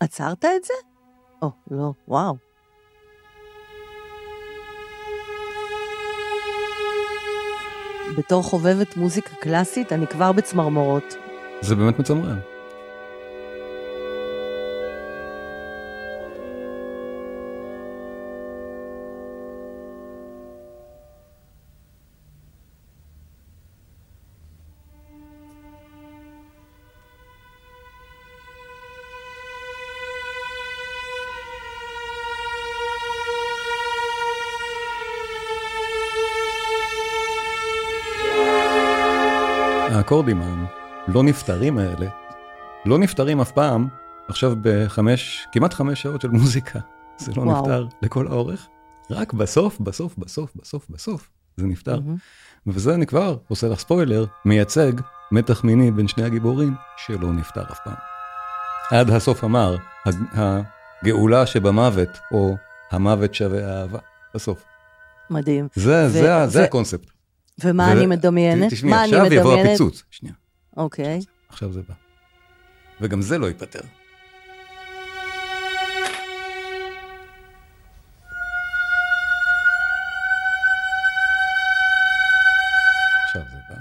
עצרת 0.00 0.44
את 0.44 0.64
זה? 0.64 0.74
או, 1.42 1.50
לא, 1.70 1.92
וואו. 2.08 2.36
בתור 8.18 8.42
חובבת 8.42 8.96
מוזיקה 8.96 9.34
קלאסית, 9.40 9.92
אני 9.92 10.06
כבר 10.06 10.32
בצמרמורות. 10.32 11.14
זה 11.60 11.74
באמת 11.74 11.98
מצמרר. 11.98 12.57
האקורדים 40.08 40.42
הלא 41.08 41.22
נפתרים 41.22 41.78
האלה, 41.78 42.06
לא 42.84 42.98
נפתרים 42.98 43.40
אף 43.40 43.50
פעם, 43.52 43.88
עכשיו 44.28 44.52
בחמש, 44.62 45.46
כמעט 45.52 45.74
חמש 45.74 46.02
שעות 46.02 46.20
של 46.20 46.28
מוזיקה. 46.28 46.78
זה 47.18 47.32
לא 47.36 47.42
וואו. 47.42 47.60
נפתר 47.62 47.86
לכל 48.02 48.26
האורך, 48.26 48.68
רק 49.10 49.32
בסוף, 49.32 49.80
בסוף, 49.80 50.18
בסוף, 50.18 50.50
בסוף, 50.56 50.86
בסוף, 50.90 51.28
זה 51.56 51.66
נפתר. 51.66 52.00
מהמם. 52.00 52.16
וזה 52.66 52.94
אני 52.94 53.06
כבר 53.06 53.36
עושה 53.48 53.68
לך 53.68 53.78
ספוילר, 53.78 54.24
מייצג 54.44 54.92
מתח 55.32 55.64
מיני 55.64 55.90
בין 55.90 56.08
שני 56.08 56.24
הגיבורים 56.24 56.74
שלא 56.96 57.32
נפתר 57.32 57.62
אף 57.62 57.78
פעם. 57.84 57.94
עד 58.90 59.10
הסוף 59.10 59.44
אמר, 59.44 59.76
הג- 60.06 60.38
הגאולה 61.02 61.46
שבמוות, 61.46 62.18
או 62.32 62.56
המוות 62.90 63.34
שווה 63.34 63.80
אהבה, 63.80 63.98
בסוף. 64.34 64.64
מדהים. 65.30 65.68
זה, 65.74 66.04
ו- 66.06 66.08
זה, 66.08 66.36
ה- 66.36 66.46
זה 66.46 66.60
ו- 66.60 66.64
הקונספט. 66.64 67.10
ומה 67.64 67.86
ו- 67.88 67.92
אני 67.98 68.06
מדמיינת? 68.06 68.72
תשמעי, 68.72 68.90
מה 68.90 69.02
עכשיו 69.04 69.32
יבוא? 69.32 69.60
הפיצוץ. 69.60 70.02
שנייה, 70.10 70.34
אוקיי. 70.76 71.20
עכשיו 71.48 71.72
זה 71.72 71.80
בא. 71.88 71.94
וגם 73.00 73.22
זה 73.22 73.38
לא 73.38 73.46
ייפתר. 73.46 73.80
עכשיו 83.24 83.42
זה 83.52 83.58
בא. 83.70 83.78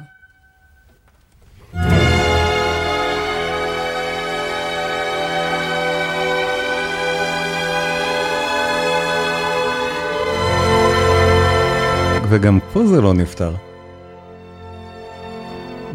וגם 12.29 12.59
פה 12.73 12.85
זה 12.85 13.01
לא 13.01 13.13
נפתר. 13.13 13.55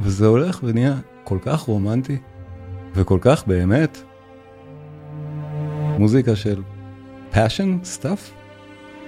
וזה 0.02 0.26
הולך 0.26 0.60
ונהיה 0.62 0.94
כל 1.24 1.38
כך 1.42 1.60
רומנטי, 1.60 2.18
וכל 2.94 3.18
כך 3.20 3.46
באמת 3.46 4.02
מוזיקה 5.98 6.36
של 6.36 6.62
passion 7.32 7.84
stuff, 7.84 8.20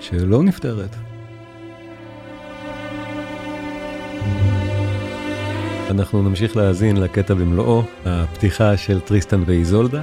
שלא 0.00 0.42
נפתרת. 0.42 0.96
אנחנו 5.90 6.22
נמשיך 6.22 6.56
להאזין 6.56 6.96
לקטע 6.96 7.34
במלואו, 7.34 7.82
הפתיחה 8.04 8.76
של 8.76 9.00
טריסטן 9.00 9.42
ואיזולדה. 9.46 10.02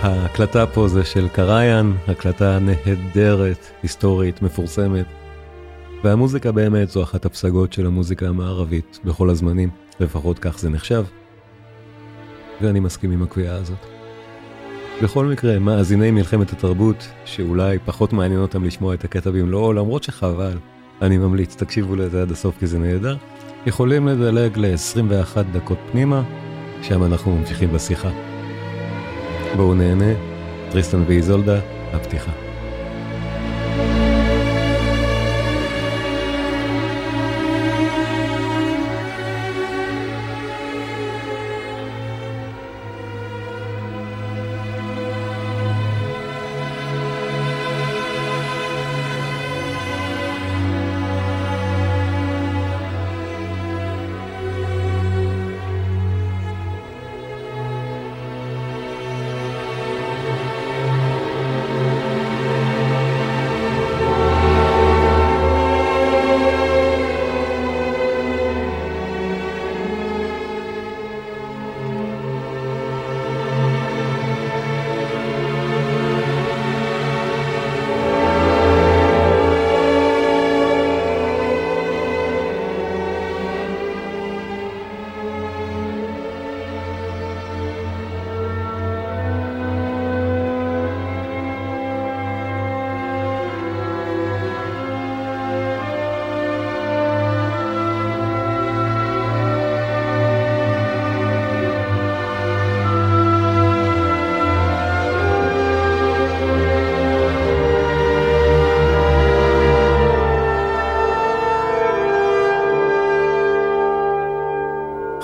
ההקלטה 0.00 0.66
פה 0.66 0.88
זה 0.88 1.04
של 1.04 1.28
קראיין, 1.28 1.92
הקלטה 2.08 2.58
נהדרת, 2.58 3.66
היסטורית, 3.82 4.42
מפורסמת. 4.42 5.06
והמוזיקה 6.04 6.52
באמת 6.52 6.88
זו 6.88 7.02
אחת 7.02 7.24
הפסגות 7.24 7.72
של 7.72 7.86
המוזיקה 7.86 8.28
המערבית 8.28 8.98
בכל 9.04 9.30
הזמנים, 9.30 9.70
לפחות 10.00 10.38
כך 10.38 10.58
זה 10.58 10.70
נחשב. 10.70 11.04
ואני 12.60 12.80
מסכים 12.80 13.10
עם 13.10 13.22
הקביעה 13.22 13.56
הזאת. 13.56 13.78
בכל 15.02 15.24
מקרה, 15.24 15.58
מאזיני 15.58 16.10
מלחמת 16.10 16.52
התרבות, 16.52 17.08
שאולי 17.24 17.78
פחות 17.84 18.12
מעניין 18.12 18.40
אותם 18.40 18.64
לשמוע 18.64 18.94
את 18.94 19.04
הקטע 19.04 19.30
במלואו, 19.30 19.72
למרות 19.72 20.02
שחבל, 20.02 20.58
אני 21.02 21.18
ממליץ, 21.18 21.56
תקשיבו 21.56 21.96
לזה 21.96 22.22
עד 22.22 22.30
הסוף 22.30 22.58
כי 22.58 22.66
זה 22.66 22.78
נהדר, 22.78 23.16
יכולים 23.66 24.08
לדלג 24.08 24.58
ל-21 24.58 25.42
דקות 25.52 25.78
פנימה, 25.92 26.22
שם 26.82 27.04
אנחנו 27.04 27.36
ממשיכים 27.36 27.72
בשיחה. 27.72 28.10
בואו 29.56 29.74
נהנה, 29.74 30.12
טריסטן 30.70 31.02
ואיזולדה, 31.06 31.60
הפתיחה. 31.92 32.47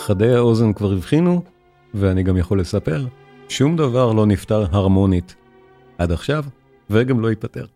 חדי 0.04 0.34
האוזן 0.34 0.72
כבר 0.72 0.92
הבחינו, 0.92 1.42
ואני 1.94 2.22
גם 2.22 2.36
יכול 2.36 2.60
לספר, 2.60 3.06
שום 3.48 3.76
דבר 3.76 4.12
לא 4.12 4.26
נפתר 4.26 4.66
הרמונית 4.70 5.36
עד 5.98 6.12
עכשיו, 6.12 6.44
וגם 6.90 7.20
לא 7.20 7.28
ייפתר. 7.28 7.66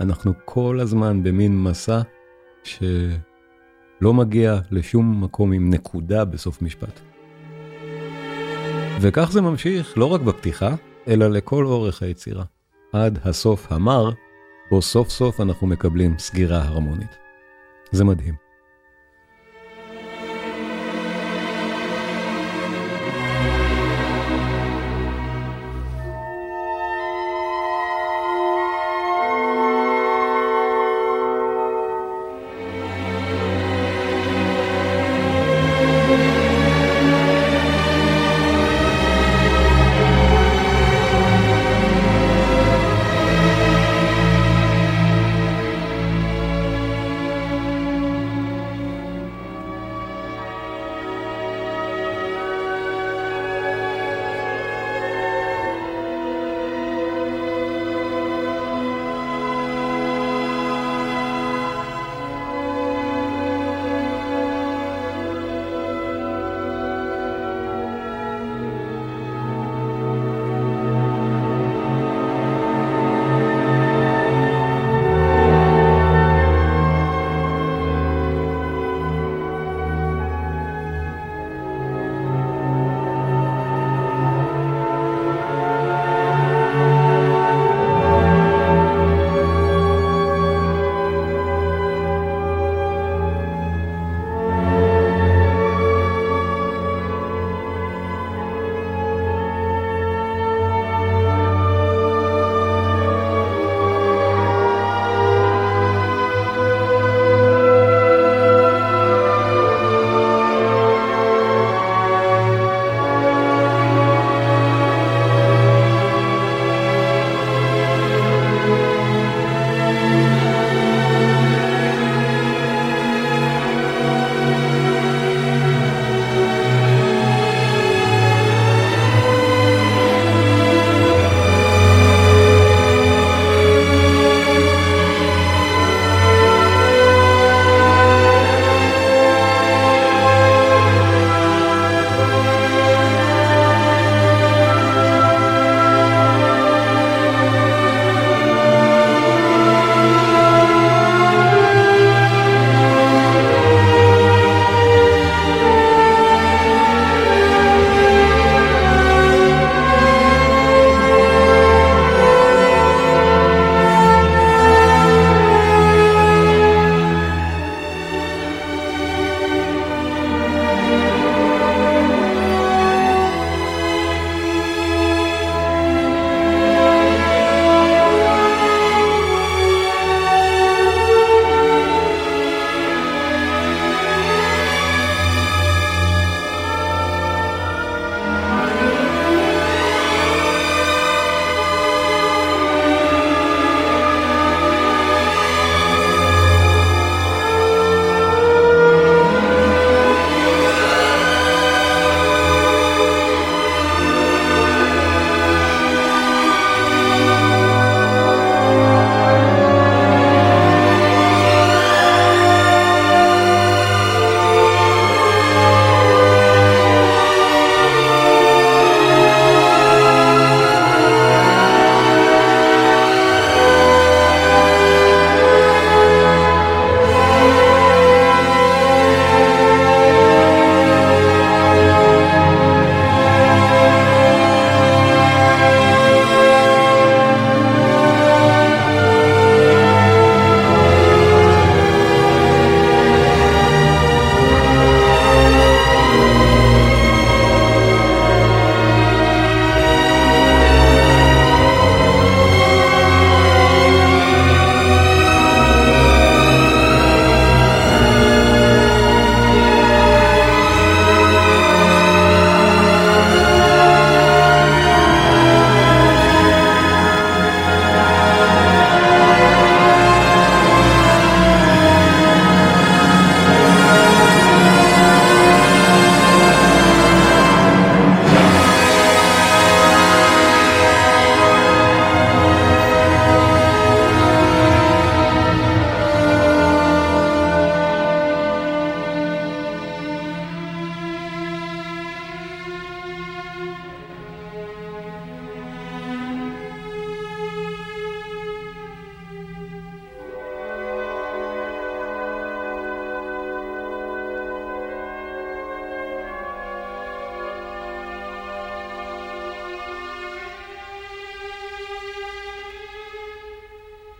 אנחנו 0.00 0.32
כל 0.44 0.78
הזמן 0.82 1.22
במין 1.22 1.62
מסע 1.62 2.00
שלא 2.64 4.14
מגיע 4.14 4.60
לשום 4.70 5.24
מקום 5.24 5.52
עם 5.52 5.70
נקודה 5.70 6.24
בסוף 6.24 6.62
משפט. 6.62 7.00
וכך 9.00 9.28
זה 9.32 9.40
ממשיך 9.40 9.98
לא 9.98 10.04
רק 10.04 10.20
בפתיחה, 10.20 10.74
אלא 11.08 11.28
לכל 11.28 11.64
אורך 11.64 12.02
היצירה, 12.02 12.44
עד 12.92 13.18
הסוף 13.24 13.72
המר, 13.72 14.10
בו 14.70 14.82
סוף 14.82 15.08
סוף 15.08 15.40
אנחנו 15.40 15.66
מקבלים 15.66 16.18
סגירה 16.18 16.62
הרמונית. 16.62 17.16
זה 17.92 18.04
מדהים. 18.04 18.45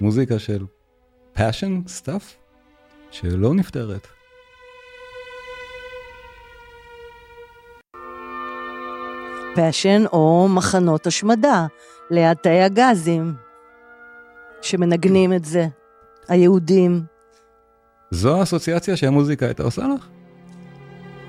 מוזיקה 0.06 0.38
של 0.38 0.64
passion 1.36 1.72
stuff 1.86 2.24
שלא 3.10 3.54
נפתרת. 3.54 4.06
passion 9.54 10.04
או 10.12 10.48
מחנות 10.50 11.06
השמדה 11.06 11.66
ליד 12.10 12.36
תאי 12.36 12.62
הגזים, 12.62 13.34
שמנגנים 14.62 15.32
את 15.32 15.44
זה, 15.44 15.66
היהודים. 16.28 17.02
זו 18.10 18.38
האסוציאציה 18.40 18.96
שהמוזיקה 18.96 19.46
הייתה 19.46 19.62
עושה 19.62 19.82
לך? 19.96 20.06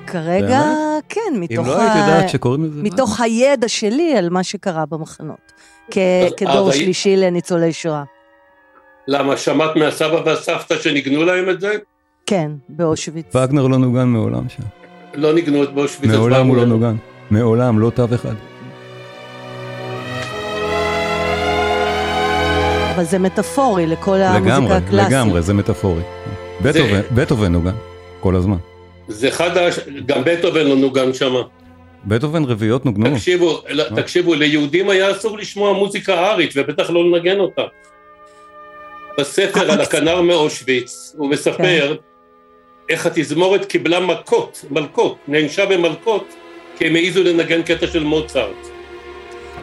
כרגע, 0.07 0.47
באמת? 0.61 1.03
כן, 1.09 1.33
מתוך, 1.39 1.57
אם 1.59 1.71
לא 1.71 1.81
היית 1.81 1.95
יודעת 2.07 2.29
שקוראים 2.29 2.63
לזה... 2.65 2.83
מתוך 2.83 3.21
הידע 3.21 3.67
שלי 3.67 4.17
על 4.17 4.29
מה 4.29 4.43
שקרה 4.43 4.85
במחנות, 4.85 5.51
כ- 5.91 5.97
אז- 5.97 6.33
כדור 6.37 6.51
אז 6.69 6.73
היית- 6.73 6.83
שלישי 6.83 7.15
לניצולי 7.17 7.73
שואה. 7.73 8.03
למה, 9.07 9.37
שמעת 9.37 9.75
מהסבא 9.75 10.21
והסבתא 10.25 10.75
שניגנו 10.81 11.23
להם 11.25 11.49
את 11.49 11.61
זה? 11.61 11.71
כן, 12.25 12.51
באושוויץ. 12.69 13.35
וגנר 13.35 13.67
לא 13.67 13.77
נוגן 13.77 14.07
מעולם 14.07 14.49
שם. 14.49 14.63
לא 15.13 15.33
ניגנו 15.33 15.63
את 15.63 15.73
באושוויץ. 15.73 16.11
מעולם 16.11 16.47
הוא 16.47 16.55
לא 16.57 16.61
וגנר- 16.61 16.69
נוגן. 16.73 16.95
מעולם, 17.31 17.79
לא 17.79 17.89
תו 17.89 18.05
אחד. 18.15 18.33
אבל 22.95 23.03
זה 23.03 23.19
מטאפורי 23.19 23.87
לכל 23.87 24.15
המוזיקה 24.15 24.45
לגמרי, 24.55 24.73
הקלאסית. 24.75 25.11
לגמרי, 25.11 25.41
זה 25.41 25.53
מטאפורי. 25.53 26.01
בטהובן, 26.61 27.01
בטהובן 27.15 27.51
נוגן, 27.51 27.75
כל 28.19 28.35
הזמן. 28.35 28.57
זה 29.07 29.27
אחד, 29.27 29.57
ה... 29.57 29.69
גם 30.05 30.21
בטהובן 30.25 30.65
לא 30.67 30.75
נוגן 30.75 31.13
שם. 31.13 31.33
בטהובן 32.05 32.43
רביעיות 32.43 32.85
נוגנו. 32.85 33.15
תקשיבו, 33.15 33.61
לא? 33.69 33.83
תקשיבו, 33.95 34.33
ליהודים 34.33 34.89
היה 34.89 35.11
אסור 35.11 35.37
לשמוע 35.37 35.73
מוזיקה 35.73 36.31
ארית, 36.31 36.53
ובטח 36.55 36.89
לא 36.89 37.11
לנגן 37.11 37.39
אותה. 37.39 37.61
בספר 39.19 39.71
על 39.71 39.81
הכנר 39.81 40.21
מאושוויץ, 40.21 41.13
הוא 41.17 41.29
מספר 41.29 41.95
איך 42.89 43.05
התזמורת 43.05 43.65
קיבלה 43.65 43.99
מכות, 43.99 44.65
מלקות, 44.71 45.17
נענשה 45.27 45.65
במלקות, 45.65 46.33
כי 46.77 46.85
הם 46.87 46.95
העזו 46.95 47.23
לנגן 47.23 47.61
קטע 47.63 47.87
של 47.87 48.03
מוצרט. 48.03 48.55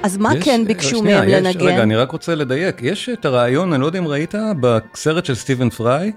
אז 0.02 0.16
מה 0.16 0.30
יש- 0.36 0.44
כן 0.44 0.64
ביקשו 0.66 0.98
שנייה, 0.98 1.20
מהם 1.20 1.28
יש- 1.28 1.34
לנגן? 1.34 1.66
רגע, 1.66 1.82
אני 1.82 1.96
רק 1.96 2.10
רוצה 2.10 2.34
לדייק. 2.34 2.76
יש 2.82 3.08
את 3.08 3.24
הרעיון, 3.24 3.72
אני 3.72 3.80
לא 3.82 3.86
יודע 3.86 3.98
אם 3.98 4.08
ראית, 4.08 4.34
בסרט 4.60 5.24
של 5.24 5.34
סטיבן 5.34 5.70
פריי, 5.70 6.12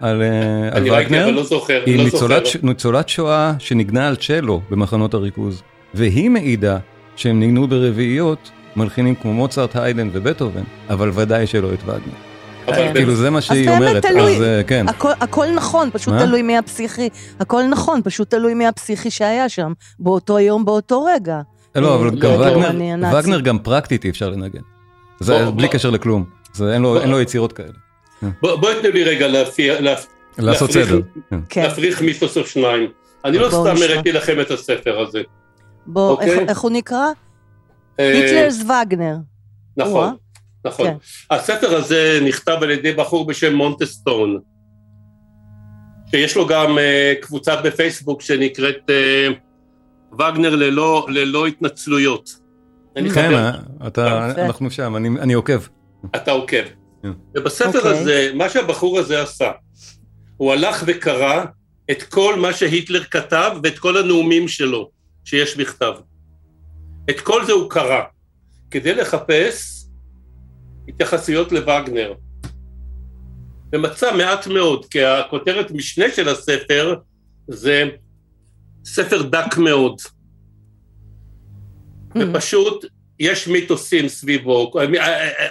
על 0.00 0.22
אה, 0.22 0.28
על 0.72 0.82
אני 0.82 0.90
ראיתי, 0.90 1.14
אבל 1.14 1.22
וגנר, 1.24 1.30
לא 1.36 1.42
זוכר, 1.44 1.82
היא 1.86 1.98
לא 1.98 2.04
ניצולת, 2.04 2.44
זוכר. 2.46 2.58
ש- 2.58 2.62
ניצולת 2.62 3.08
שואה 3.08 3.52
שניגנה 3.58 4.08
על 4.08 4.16
צ'לו 4.16 4.60
במחנות 4.70 5.14
הריכוז, 5.14 5.62
והיא 5.94 6.30
מעידה 6.30 6.78
שהם 7.16 7.40
ניגנו 7.40 7.68
ברביעיות 7.68 8.50
מלחינים 8.76 9.14
כמו 9.14 9.32
מוצרט, 9.32 9.76
היידן 9.76 10.08
ובטהובן, 10.12 10.62
אבל 10.90 11.10
ודאי 11.14 11.46
שלא 11.46 11.72
את 11.74 11.82
וגנר. 11.84 12.27
אבל 12.68 12.92
כאילו 12.94 13.14
זה 13.14 13.30
מה 13.30 13.40
שהיא 13.40 13.68
אומרת. 13.70 14.04
אז 14.04 14.16
אה, 14.42 14.62
כן. 14.66 14.86
הכל, 15.20 15.46
נכון, 15.54 15.90
פשוט? 15.92 16.14
תלוי 16.18 16.42
מי 16.42 16.58
הפסיכי, 16.58 17.08
הכל 17.40 17.62
נכון, 17.70 18.00
פשוט 18.04 18.30
תלוי 18.30 18.54
מי 18.54 18.66
הפסיכי 18.66 19.10
שהיה 19.10 19.48
שם, 19.48 19.72
באותו 19.98 20.38
יום, 20.38 20.64
באותו 20.64 21.04
רגע. 21.04 21.40
לא, 21.74 21.94
אבל 21.94 22.06
אה, 22.06 22.10
גם 22.10 22.30
לא, 22.30 22.46
וגנר. 22.68 23.18
וגנר 23.18 23.40
גם 23.40 23.58
פרקטית 23.58 24.04
אי 24.04 24.10
אפשר 24.10 24.30
לנגן. 24.30 24.60
זה 25.20 25.50
בלי. 25.50 25.68
קשר 25.68 25.90
לכלום. 25.90 26.24
זה 26.52 26.72
אין 26.74 26.82
לו- 26.82 26.92
בוא. 26.92 27.00
אין 27.00 27.10
לו 27.10 27.20
יצירות 27.20 27.52
כאלה. 27.52 27.68
בוא- 28.42 28.56
בואי 28.56 28.74
תנו 28.82 28.90
לי 28.90 29.04
רגע 29.04 29.28
לעשות 30.38 30.70
סדר. 30.70 31.00
כן. 31.30 31.38
כן, 31.48 31.62
להפריך 31.62 32.02
מיתוס 32.02 32.36
או 32.36 32.46
שניים. 32.46 32.90
אני 33.24 33.38
לא 33.38 33.48
סתם. 33.48 33.56
הראיתי 33.82 34.12
לכם 34.12 34.40
את 34.40 34.50
הספר 34.50 35.00
הזה. 35.00 35.20
בוא, 35.86 36.10
אוקיי. 36.10 36.30
איך, 36.30 36.48
איך 36.48 36.58
הוא 36.58 36.70
נקרא? 36.70 37.06
אה, 38.00 38.12
היטלרס 38.12 38.62
וגנר. 38.62 39.16
נכון. 39.76 40.14
נכון. 40.68 40.86
כן. 40.86 40.96
הספר 41.30 41.76
הזה 41.76 42.20
נכתב 42.24 42.58
על 42.62 42.70
ידי 42.70 42.92
בחור 42.92 43.26
בשם 43.26 43.54
מונטסטון, 43.54 44.38
שיש 46.10 46.36
לו 46.36 46.46
גם 46.46 46.78
אה, 46.78 47.14
קבוצה 47.20 47.56
בפייסבוק 47.56 48.22
שנקראת 48.22 48.90
אה, 48.90 49.28
וגנר 50.12 50.56
ללא, 50.56 51.06
ללא 51.08 51.46
התנצלויות. 51.46 52.30
כן, 53.14 53.34
אה, 53.34 53.50
אתה-. 53.86 54.32
אנחנו 54.38 54.70
שם, 54.70 54.96
אני 54.96 55.08
אני 55.08 55.32
עוקב. 55.32 55.60
אתה 56.16 56.30
עוקב. 56.30 56.64
כן. 57.02 57.12
ובספר 57.36 57.78
אוקיי. 57.78 57.90
הזה, 57.90 58.30
מה 58.34 58.48
שהבחור 58.48 58.98
הזה 58.98 59.22
עשה, 59.22 59.50
הוא 60.36 60.52
הלך 60.52 60.84
וקרא 60.86 61.44
את 61.90 62.02
כל 62.02 62.38
מה 62.38 62.52
שהיטלר 62.52 63.04
כתב 63.04 63.56
ואת 63.62 63.78
כל 63.78 63.96
הנאומים 63.96 64.48
שלו 64.48 64.90
שיש 65.24 65.56
בכתב. 65.56 65.92
את 67.10 67.20
כל 67.20 67.44
זה 67.46 67.52
הוא 67.52 67.70
קרא, 67.70 68.00
כדי 68.70 68.94
לחפש 68.94 69.77
התייחסויות 70.88 71.52
לווגנר. 71.52 72.14
ומצא 73.72 74.16
מעט 74.16 74.46
מאוד, 74.46 74.86
כי 74.86 75.04
הכותרת 75.04 75.70
משנה 75.70 76.04
של 76.16 76.28
הספר 76.28 76.94
זה 77.48 77.84
ספר 78.84 79.22
דק 79.22 79.56
מאוד, 79.58 80.00
ופשוט 82.18 82.84
יש 83.18 83.48
מיתוסים 83.48 84.08
סביבו, 84.08 84.72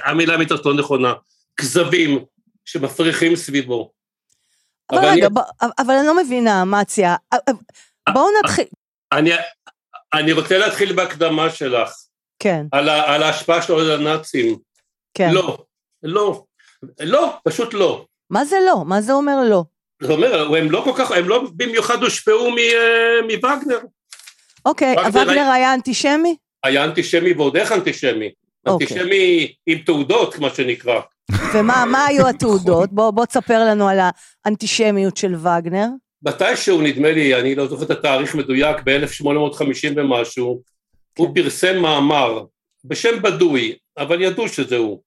המילה 0.03 0.37
מיתוס 0.37 0.65
לא 0.65 0.73
נכונה, 0.73 1.13
כזבים 1.57 2.19
שמפריחים 2.65 3.35
סביבו. 3.35 3.91
אבל 4.91 4.97
אבל 4.99 5.07
רגע, 5.07 5.27
אני- 5.61 5.69
אבל 5.79 5.93
אני 5.93 6.07
לא 6.07 6.23
מבינה, 6.23 6.61
אמציה. 6.61 7.15
בואו 8.13 8.27
נתחיל, 8.43 8.65
אני, 9.11 9.31
אני 10.13 10.31
רוצה 10.31 10.57
להתחיל 10.57 10.93
בהקדמה 10.93 11.49
שלך, 11.49 11.89
כן, 12.39 12.65
על, 12.71 12.89
ה, 12.89 13.13
על 13.15 13.23
ההשפעה 13.23 13.61
שלו 13.61 13.79
על 13.79 13.91
הנאצים. 13.91 14.57
כן. 15.17 15.29
לא, 15.33 15.57
לא, 16.03 16.43
לא, 16.99 17.33
פשוט 17.43 17.73
לא. 17.73 18.05
מה 18.29 18.45
זה 18.45 18.57
לא? 18.67 18.83
מה 18.85 19.01
זה 19.01 19.13
אומר 19.13 19.35
לא? 19.49 19.63
זאת 20.01 20.11
אומרת, 20.11 20.47
הם 20.57 20.71
לא 20.71 20.81
כל 20.83 20.91
כך, 20.95 21.11
הם 21.11 21.29
לא 21.29 21.43
במיוחד 21.55 22.03
הושפעו 22.03 22.47
אה, 22.47 23.21
מווגנר. 23.35 23.79
אוקיי, 24.65 24.95
וגנר 25.07 25.21
וגנר 25.21 25.49
היה- 25.53 25.73
אנטישמי? 25.73 26.35
היה 26.63 26.83
אנטישמי 26.83 27.33
ועוד 27.33 27.57
איך 27.57 27.71
אנטישמי. 27.71 28.29
אוקיי. 28.67 28.87
אנטישמי 28.87 29.53
עם 29.65 29.77
תעודות, 29.77 30.39
מה 30.39 30.49
שנקרא. 30.49 30.99
ומה 31.53 31.85
מה 31.91 32.05
היו 32.05 32.27
התעודות? 32.27 32.91
בוא 32.93 33.11
בוא 33.11 33.25
תספר 33.25 33.59
לנו 33.59 33.87
על 33.89 33.99
האנטישמיות 34.45 35.17
של 35.17 35.35
וגנר. 35.35 35.87
מתישהו, 36.23 36.81
נדמה 36.81 37.11
לי, 37.11 37.35
אני 37.39 37.55
לא 37.55 37.67
זוכר 37.67 37.83
את 37.85 37.91
התאריך 37.91 38.35
מדויק, 38.35 38.77
ב-1850 38.85 39.93
ומשהו, 39.95 40.61
הוא 41.17 41.35
פרסם 41.35 41.77
מאמר 41.79 42.43
בשם 42.85 43.21
בדוי, 43.21 43.75
אבל 43.97 44.21
ידעו 44.21 44.47
שזה 44.49 44.77
הוא. 44.77 45.01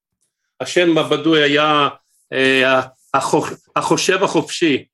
השם 0.61 0.99
הבדוי 0.99 1.43
היה 1.43 1.89
אה, 2.33 2.81
החוש- 3.15 3.55
החושב 3.77 4.25
החופשי. 4.25 4.85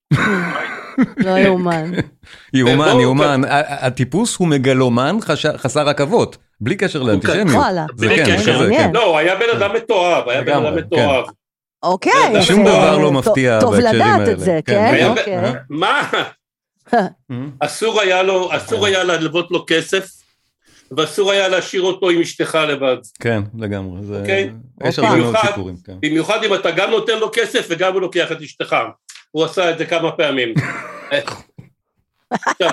לא 1.16 1.30
יאומן. 1.38 1.90
יאומן, 2.54 3.00
יאומן. 3.00 3.40
הטיפוס 3.68 4.36
הוא 4.36 4.48
מגלומן 4.48 5.16
חסר 5.56 5.88
עכבות, 5.88 6.36
בלי 6.60 6.76
קשר 6.76 7.02
לאנטישמיות. 7.02 7.48
וואלה. 7.56 7.86
זה 7.96 8.08
כן, 8.08 8.36
מעניין. 8.46 8.78
כן. 8.78 8.90
לא, 8.94 9.04
הוא 9.04 9.18
היה 9.18 9.34
בן 9.36 9.56
אדם 9.58 9.74
מתועב, 9.76 10.28
היה 10.28 10.42
בן 10.42 10.52
אדם 10.52 10.64
כן. 10.64 10.74
מתועב. 10.74 11.24
אוקיי. 11.82 12.12
שום 12.42 12.62
דבר 12.64 12.98
לא 12.98 13.02
טוב- 13.04 13.14
מפתיע 13.14 13.60
טוב 13.60 13.74
בהקשרים 13.76 13.94
לדעת 13.96 14.20
האלה. 14.20 14.32
את 14.32 14.40
זה, 14.40 14.60
כן, 14.66 14.92
כן? 14.98 15.08
אוקיי. 15.08 15.52
מה? 15.70 16.02
אסור 17.60 18.00
היה 18.00 18.22
לו, 18.22 18.56
אסור 18.56 18.86
היה 18.86 19.04
ללוות 19.04 19.50
לו 19.50 19.64
כסף, 19.66 20.06
ואסור 20.96 21.32
היה 21.32 21.48
להשאיר 21.48 21.82
אותו 21.82 22.10
עם 22.10 22.20
אשתך 22.20 22.58
לבד. 22.68 22.96
כן, 23.20 23.42
לגמרי. 23.58 24.02
זה- 24.02 24.20
אוקיי. 24.20 24.50
יש. 24.84 24.98
הרבה 24.98 25.16
מאוד 25.16 25.34
סיפורים. 25.46 25.76
כן. 25.84 25.92
במיוחד 26.02 26.44
אם 26.44 26.54
אתה 26.54 26.70
גם 26.70 26.90
נותן 26.90 27.18
לו 27.18 27.30
כסף 27.32 27.66
וגם 27.70 27.92
הוא 27.92 28.00
לוקח 28.00 28.32
את 28.32 28.40
אשתך. 28.40 28.76
הוא 29.30 29.44
עשה 29.44 29.70
את 29.70 29.78
זה 29.78 29.84
כמה 29.86 30.12
פעמים. 30.12 30.54
עכשיו, 32.30 32.70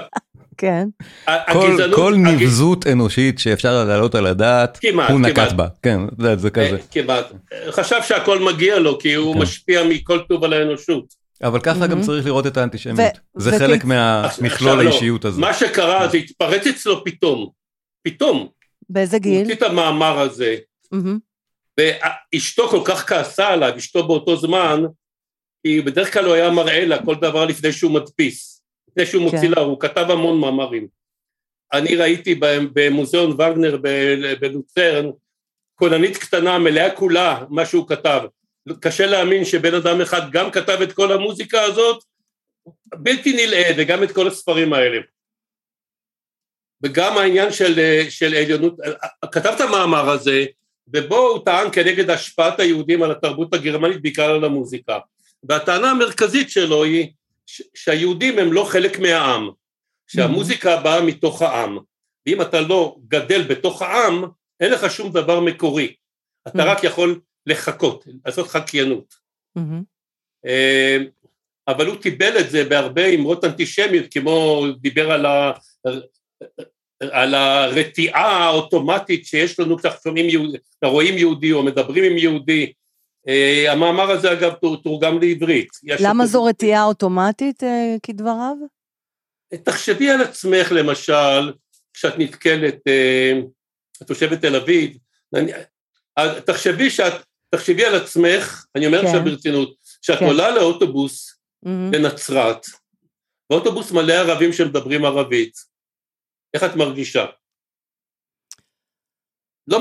כן. 0.58 0.88
כל- 1.26 1.32
הגזענות... 1.68 1.96
כל 1.96 2.14
הגז- 2.14 2.18
נבזות 2.42 2.88
אנושית 2.88 3.40
שאפשר 3.40 3.84
להעלות 3.84 4.16
על 4.16 4.26
הדעת, 4.28 4.78
כמעט, 4.82 5.10
הוא 5.10 5.20
נקט. 5.20 5.52
בה. 5.52 5.68
כן, 5.84 6.00
זה- 6.20 6.36
זה 6.36 6.50
כזה. 6.50 6.66
אה, 6.78 6.78
כמעט. 6.92 7.26
חשב 7.70 7.96
שהכל 8.08 8.40
מגיע 8.40 8.80
לו, 8.80 9.00
כי 9.00 9.14
הוא 9.14 9.34
כן. 9.36 9.42
משפיע 9.42 9.84
מכל 9.90 10.20
טוב 10.30 10.44
על 10.44 10.54
האנושות. 10.54 11.06
אבל 11.44 11.60
ככה 11.60 11.80
גם 11.80 11.90
מהמם. 11.90 12.02
צריך 12.02 12.26
לראות 12.26 12.48
את 12.48 12.58
האנטישמיות. 12.58 13.12
זה 13.36 13.60
חלק 13.60 13.86
מהמכלול 13.86 14.82
לא. 14.84 14.90
האישיות 14.90 15.26
הזה. 15.26 15.42
מה 15.42 15.54
שקרה, 15.54 16.08
זה 16.08 16.18
התפרץ 16.18 16.68
אצלו 16.68 17.04
פתאום. 17.04 17.63
פתאום. 18.04 18.50
באיזה 18.90 19.18
הוא 19.18 19.24
גיל? 19.24 19.40
הוציא 19.40 19.56
את 19.56 19.62
המאמר 19.62 20.20
הזה. 20.20 20.58
ואשתו 21.78 22.68
כל 22.68 22.82
כך 22.86 23.10
כעסה 23.10 23.48
עליו, 23.48 23.78
אשתו 23.78 24.08
באותו 24.08 24.38
זמן, 24.38 24.84
כי 25.64 25.82
בדרך 25.82 26.14
כלל 26.14 26.26
הוא 26.26 26.34
היה 26.34 26.52
מראה 26.52 26.86
לה 26.86 27.06
כל 27.06 27.16
דבר 27.16 27.46
לפני 27.46 27.72
שהוא 27.72 27.92
מדפיס, 27.92 28.64
לפני 28.90 29.06
שהוא 29.06 29.24
מוציא 29.24 29.40
כן. 29.40 29.52
לה, 29.52 29.62
הוא 29.62 29.80
כתב 29.80 30.06
המון 30.10 30.40
מאמרים. 30.40 30.88
אני 31.74 31.96
ראיתי 31.96 32.40
במוזיאון 32.74 33.32
וגנר 33.32 33.78
בלוצרן, 34.40 35.10
כוננית 35.76 36.18
קטנה 36.18 36.60
מלאה 36.60 36.96
כולה, 36.96 37.46
מה 37.50 37.66
שהוא 37.66 37.88
כתב. 37.88 38.22
קשה 38.80 39.06
להאמין 39.06 39.46
שבן 39.46 39.74
אדם 39.74 40.02
אחד 40.02 40.32
גם 40.32 40.52
כתב 40.52 40.78
את 40.84 40.94
כל 40.94 41.12
המוזיקה 41.12 41.62
הזאת, 41.62 42.04
בלתי 42.96 43.34
נלאה, 43.34 43.72
וגם 43.78 44.04
את 44.04 44.12
כל 44.12 44.28
הספרים 44.28 44.74
האלה. 44.74 44.98
וגם 46.84 47.18
העניין 47.18 47.52
של, 47.52 48.06
של 48.10 48.36
עליונות, 48.36 48.76
כתב 49.32 49.54
את 49.56 49.62
המאמר 49.62 50.10
הזה, 50.10 50.46
ובו 50.88 51.18
הוא 51.18 51.46
טען 51.46 51.68
כנגד 51.72 52.10
השפעת 52.10 52.60
היהודים 52.60 53.04
על 53.04 53.12
התרבות 53.12 53.54
הגרמנית, 53.54 54.02
בעיקר 54.02 54.30
על 54.30 54.44
המוזיקה. 54.44 55.00
והטענה 55.44 55.92
המרכזית 55.92 56.50
שלו 56.50 56.84
היא 56.84 57.12
שהיהודים 57.74 58.40
הם 58.40 58.54
לא 58.54 58.64
חלק 58.64 59.00
מהעם, 59.00 59.50
שהמוזיקה 60.08 60.78
באה 60.78 61.02
מתוך 61.02 61.42
העם, 61.42 61.78
ואם 62.26 62.42
אתה 62.42 62.62
לא 62.62 62.98
גדל 63.08 63.42
בתוך 63.44 63.82
העם, 63.82 64.24
אין 64.60 64.72
לך 64.72 64.92
שום 64.92 65.12
דבר 65.12 65.40
מקורי, 65.40 65.94
אתה 66.48 66.64
רק 66.64 66.84
יכול 66.84 67.20
לחכות, 67.46 68.06
לעשות 68.26 68.48
חקיינות. 68.48 69.14
אה, 70.46 70.98
אבל 71.68 71.88
הוא 71.88 71.96
קיבל 71.96 72.40
את 72.40 72.50
זה 72.50 72.66
בהרבה 72.66 73.06
אמרות 73.06 73.46
אנטישמיות, 73.46 74.06
כמו 74.12 74.66
דיבר 74.80 75.12
על, 75.12 75.26
ה, 75.26 75.52
על 77.12 77.34
הרתיעה 77.34 78.46
האוטומטית 78.46 79.26
שיש 79.26 79.60
לנו 79.60 79.78
כשאנחנו 79.78 80.18
יהודי, 80.18 80.58
רואים 80.84 81.18
יהודי 81.18 81.52
או 81.52 81.64
מדברים 81.64 82.04
עם 82.04 82.18
יהודי. 82.18 82.72
אה, 83.28 83.72
המאמר 83.72 84.12
הזה 84.12 84.32
אגב 84.32 84.54
תורגם 84.84 85.20
לעברית. 85.20 85.70
למה 86.00 86.26
זו 86.26 86.44
רתיעה 86.44 86.84
אוטומטית 86.84 87.64
אה, 87.64 87.96
כדבריו? 88.04 88.56
תחשבי 89.64 90.10
על 90.10 90.22
עצמך 90.22 90.72
למשל, 90.72 91.54
כשאת 91.94 92.14
נתקלת, 92.18 92.78
את 94.02 94.08
תושבת 94.08 94.42
תל 94.42 94.56
אביב, 94.56 94.98
תחשבי 96.46 96.90
שאת, 96.90 97.14
תחשבי 97.50 97.86
על 97.86 97.96
עצמך, 97.96 98.66
אני 98.76 98.86
אומר 98.86 99.02
כן. 99.02 99.06
עכשיו 99.06 99.24
ברצינות, 99.24 99.74
שאת 100.02 100.20
כן. 100.20 100.26
עולה 100.26 100.52
לאוטובוס 100.52 101.40
mm-hmm. 101.66 101.70
בנצרת, 101.92 102.66
ואוטובוס 103.50 103.92
מלא 103.92 104.14
ערבים 104.14 104.54
שמדברים 104.54 105.06
ערבית, 105.06 105.73
איך 106.54 106.64
את 106.64 106.76
מרגישה? 106.76 107.26
לא, 109.68 109.80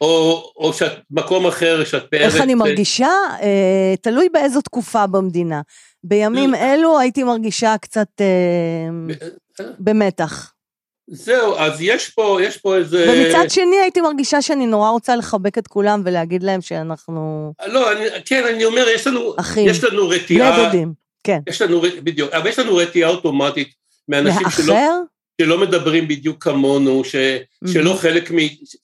או, 0.00 0.52
או 0.56 0.72
שאת 0.72 0.92
מקום 1.10 1.46
אחר, 1.46 1.84
שאת 1.84 2.10
פארת... 2.10 2.22
איך 2.22 2.40
אני 2.40 2.54
מרגישה? 2.54 3.10
אה, 3.42 3.94
תלוי 4.00 4.28
באיזו 4.28 4.60
תקופה 4.60 5.06
במדינה. 5.06 5.60
בימים 6.04 6.54
אלו 6.54 6.98
הייתי 6.98 7.24
מרגישה 7.24 7.74
קצת 7.80 8.08
אה, 8.20 8.88
במתח. 9.78 10.52
זהו, 11.06 11.56
אז 11.56 11.80
יש 11.80 12.10
פה, 12.10 12.38
יש 12.42 12.56
פה 12.56 12.76
איזה... 12.76 13.06
ומצד 13.08 13.50
שני 13.50 13.76
הייתי 13.82 14.00
מרגישה 14.00 14.42
שאני 14.42 14.66
נורא 14.66 14.90
רוצה 14.90 15.16
לחבק 15.16 15.58
את 15.58 15.66
כולם 15.66 16.02
ולהגיד 16.04 16.42
להם 16.42 16.60
שאנחנו... 16.60 17.52
לא, 17.66 17.92
אני, 17.92 18.04
כן, 18.24 18.44
אני 18.54 18.64
אומר, 18.64 18.86
יש 18.94 19.06
לנו... 19.06 19.34
אחים. 19.36 19.68
יש 19.68 19.84
לנו 19.84 20.08
רתיעה... 20.08 20.52
בני 20.52 20.64
דודים, 20.64 20.92
כן. 21.24 21.38
יש 21.48 21.62
לנו, 21.62 21.80
בדיוק, 21.80 22.32
אבל 22.32 22.48
יש 22.48 22.58
לנו 22.58 22.76
רתיעה 22.76 23.10
אוטומטית 23.10 23.74
מאנשים 24.08 24.42
לאחר? 24.42 24.62
שלא... 24.62 24.74
שלא 25.40 25.58
מדברים 25.58 26.08
בדיוק 26.08 26.44
כמונו, 26.44 27.04
ש, 27.04 27.14
mm-hmm. 27.14 27.72
שלא 27.72 27.92
חלק 27.92 28.30
מ... 28.30 28.36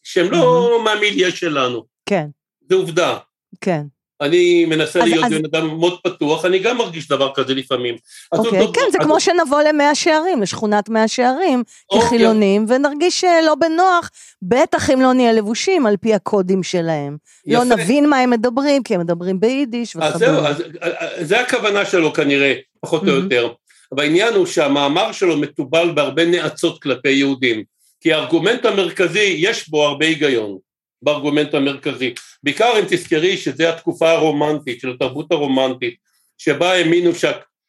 שהם 0.03 0.27
mm-hmm. 0.27 0.37
לא 0.37 0.81
מהמיליה 0.85 1.31
שלנו. 1.31 1.85
כן. 2.07 2.27
זה 2.69 2.75
עובדה. 2.75 3.19
כן. 3.61 3.83
אני 4.21 4.65
מנסה 4.65 5.03
אז, 5.03 5.09
להיות 5.09 5.25
אז... 5.25 5.33
בן 5.33 5.45
אדם 5.45 5.79
מאוד 5.79 5.99
פתוח, 6.05 6.45
אני 6.45 6.59
גם 6.59 6.79
מרגיש 6.79 7.09
דבר 7.09 7.33
כזה 7.35 7.55
לפעמים. 7.55 7.95
אוקיי, 8.33 8.67
כן, 8.75 8.81
זה 8.93 8.99
אז... 9.01 9.05
כמו 9.05 9.21
שנבוא 9.21 9.63
למאה 9.63 9.95
שערים, 9.95 10.43
לשכונת 10.43 10.89
מאה 10.89 11.09
שערים, 11.09 11.63
אוקיי. 11.91 12.07
כחילונים, 12.07 12.67
ונרגיש 12.69 13.25
אה, 13.25 13.43
לא 13.43 13.55
בנוח, 13.55 14.11
בטח 14.43 14.91
אם 14.91 15.01
לא 15.01 15.13
נהיה 15.13 15.33
לבושים 15.33 15.87
על 15.87 15.97
פי 15.97 16.15
הקודים 16.15 16.63
שלהם. 16.63 17.17
לא 17.47 17.59
יפה. 17.59 17.65
לא 17.65 17.77
נבין 17.77 18.09
מה 18.09 18.19
הם 18.19 18.31
מדברים, 18.31 18.83
כי 18.83 18.95
הם 18.95 19.01
מדברים 19.01 19.41
ביידיש 19.41 19.97
וכדומה. 19.97 20.15
אז 20.15 20.19
זהו, 20.19 20.47
אז, 20.47 20.63
אז 20.81 21.29
זה 21.29 21.41
הכוונה 21.41 21.85
שלו 21.85 22.13
כנראה, 22.13 22.55
פחות 22.81 23.03
או 23.03 23.09
יותר. 23.09 23.53
אבל 23.95 24.03
העניין 24.03 24.35
הוא 24.35 24.47
שהמאמר 24.47 25.13
שלו 25.13 25.37
מתובל 25.37 25.93
בהרבה 25.95 26.25
נאצות 26.25 26.83
כלפי 26.83 27.11
יהודים, 27.11 27.65
כי 28.01 28.13
הארגומנט 28.13 28.65
המרכזי, 28.65 29.35
יש 29.39 29.69
בו 29.69 29.85
הרבה 29.85 30.07
היגיון. 30.07 30.59
בארגומנט 31.03 31.55
המרכזי. 31.55 32.15
בעיקר 32.43 32.73
אם 32.79 32.85
תזכרי 32.89 33.37
שזו 33.37 33.65
התקופה 33.65 34.11
הרומנטית, 34.11 34.81
של 34.81 34.91
התרבות 34.91 35.33
הרומנטית, 35.33 35.95
שבה 36.39 36.73
האמינו 36.73 37.15
ש... 37.15 37.25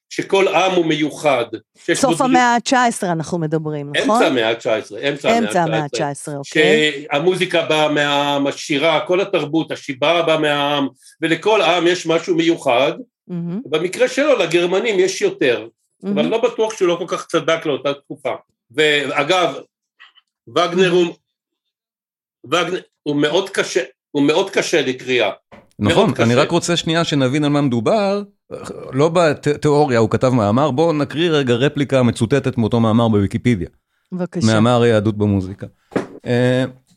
שכל 0.10 0.48
עם 0.48 0.72
הוא 0.72 0.86
מיוחד. 0.86 1.46
סוף 1.94 2.22
המאה 2.22 2.56
ה-19 2.56 3.04
אנחנו 3.04 3.38
מדברים, 3.38 3.92
נכון? 3.96 4.16
אמצע 4.16 4.28
המאה 4.28 4.50
ה-19, 4.50 5.10
אמצע 5.10 5.64
המאה 5.64 5.84
ה-19, 5.84 6.32
אוקיי. 6.38 7.06
שהמוזיקה 7.12 7.66
באה 7.66 7.90
מהעם, 7.90 8.48
השירה, 8.48 9.00
כל 9.08 9.22
התרבות, 9.22 9.72
השיבה 9.72 10.22
באה 10.22 10.40
מהעם, 10.40 10.88
ולכל 11.22 11.62
עם 11.62 11.88
יש 11.88 12.06
משהו 12.08 12.36
מיוחד. 12.36 12.92
Mm-hmm. 13.30 13.34
במקרה 13.66 14.08
שלו, 14.08 14.38
לגרמנים 14.38 15.00
יש 15.00 15.22
יותר, 15.22 15.68
mm-hmm. 16.04 16.10
אבל 16.10 16.26
לא 16.26 16.42
בטוח 16.42 16.74
שהוא 16.74 16.88
לא 16.88 16.96
כל 16.96 17.06
כך 17.08 17.26
צדק 17.26 17.66
לאותה 17.66 17.94
תקופה. 17.94 18.34
ואגב, 18.72 19.56
וגנר 20.48 20.92
הוא... 20.92 21.16
וגנר, 22.46 22.80
הוא 23.04 23.16
מאוד 23.16 23.50
קשה, 23.50 23.82
הוא 24.12 24.24
מאוד 24.24 24.50
קשה 24.50 24.82
לקריאה. 24.82 25.32
נכון, 25.80 26.14
אני 26.20 26.36
רק 26.36 26.52
רוצה 26.52 26.78
שנייה 26.78 27.04
שנבין 27.04 27.44
על 27.44 27.50
מה 27.50 27.62
מדובר, 27.62 28.24
לא 28.94 29.10
בתיאוריה 29.10 30.00
הוא 30.00 30.10
כתב 30.10 30.30
מאמר, 30.30 30.72
בואו 30.72 30.94
נקריא 30.94 31.30
רגע 31.30 31.54
רפליקה 31.54 32.04
מצוטטת 32.04 32.58
מאותו 32.58 32.80
מאמר 32.80 33.08
בוויקיפדיה. 33.08 33.70
בבקשה. 34.12 34.48
מאמר 34.48 34.82
היהדות 34.82 35.18
במוזיקה. 35.18 35.68
Uh, 35.96 36.00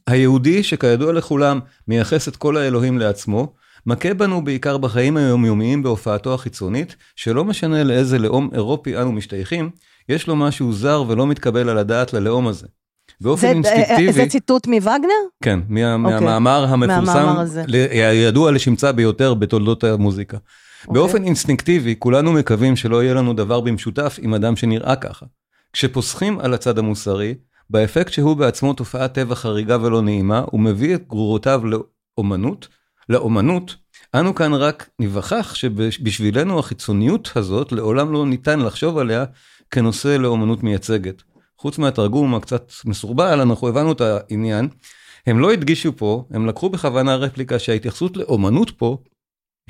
היהודי 0.06 0.62
שכידוע 0.62 1.12
לכולם 1.12 1.60
מייחס 1.88 2.28
את 2.28 2.36
כל 2.36 2.56
האלוהים 2.56 2.98
לעצמו, 2.98 3.52
מכה 3.86 4.14
בנו 4.14 4.44
בעיקר 4.44 4.78
בחיים 4.78 5.16
היומיומיים 5.16 5.82
בהופעתו 5.82 6.34
החיצונית, 6.34 6.96
שלא 7.16 7.44
משנה 7.44 7.84
לאיזה 7.84 8.18
לאום 8.18 8.50
אירופי 8.52 8.96
אנו 8.96 9.12
משתייכים, 9.12 9.70
יש 10.08 10.26
לו 10.26 10.36
משהו 10.36 10.72
זר 10.72 11.04
ולא 11.08 11.26
מתקבל 11.26 11.68
על 11.68 11.78
הדעת 11.78 12.12
ללאום 12.12 12.48
הזה. 12.48 12.66
באופן 13.20 13.62
זה, 13.62 13.72
אינסטינקטיבי... 13.72 14.12
זה 14.12 14.26
ציטוט 14.26 14.66
מווגנר? 14.66 15.08
כן, 15.44 15.60
מה, 15.68 15.80
okay. 15.80 16.14
אוקיי. 16.14 16.20
מהמאמר 16.20 16.64
המפורסם, 16.68 17.34
הידוע 17.92 18.52
לשמצה 18.52 18.92
ביותר 18.92 19.34
בתולדות 19.34 19.84
המוזיקה. 19.84 20.36
Okay. 20.36 20.40
אוקיי. 20.88 20.94
באופן 20.94 21.24
אינסטינקטיבי, 21.24 21.94
כולנו 21.98 22.32
מקווים 22.32 22.76
שלא 22.76 23.02
יהיה 23.02 23.14
לנו 23.14 23.32
דבר 23.32 23.60
במשותף 23.60 24.18
עם 24.22 24.34
אדם 24.34 24.56
שנראה 24.56 24.96
ככה. 24.96 25.26
כשפוסחים 25.72 26.38
על 26.40 26.54
הצד 26.54 26.78
המוסרי, 26.78 27.34
באפקט 27.70 28.12
שהוא 28.12 28.36
בעצמו 28.36 28.72
תופעת 28.72 29.14
טבע 29.14 29.34
חריגה 29.34 29.78
ולא 29.82 30.02
נעימה, 30.02 30.44
הוא 30.50 30.60
מביא 30.60 30.94
את 30.94 31.08
גרורותיו 31.08 31.62
לאומנות, 31.64 32.68
לאומנות, 33.08 33.76
אנו 34.14 34.34
כאן 34.34 34.54
רק 34.54 34.88
ניווכח 34.98 35.54
שבשבילנו 35.54 36.58
החיצוניות 36.58 37.30
הזאת 37.36 37.72
לעולם 37.72 38.12
לא 38.12 38.26
ניתן 38.26 38.60
לחשוב 38.60 38.98
עליה 38.98 39.24
כנושא 39.70 40.08
לאומנות 40.08 40.62
מייצגת. 40.62 41.22
חוץ 41.58 41.78
מהתרגום 41.78 42.34
הקצת 42.34 42.72
מסורבל, 42.84 43.40
אנחנו 43.40 43.68
הבנו 43.68 43.92
את 43.92 44.00
העניין. 44.00 44.68
הם 45.26 45.38
לא 45.38 45.52
הדגישו 45.52 45.96
פה, 45.96 46.24
הם 46.30 46.46
לקחו 46.46 46.70
בכוונה 46.70 47.16
רפליקה 47.16 47.58
שההתייחסות 47.58 48.16
לאומנות 48.16 48.70
פה, 48.70 48.98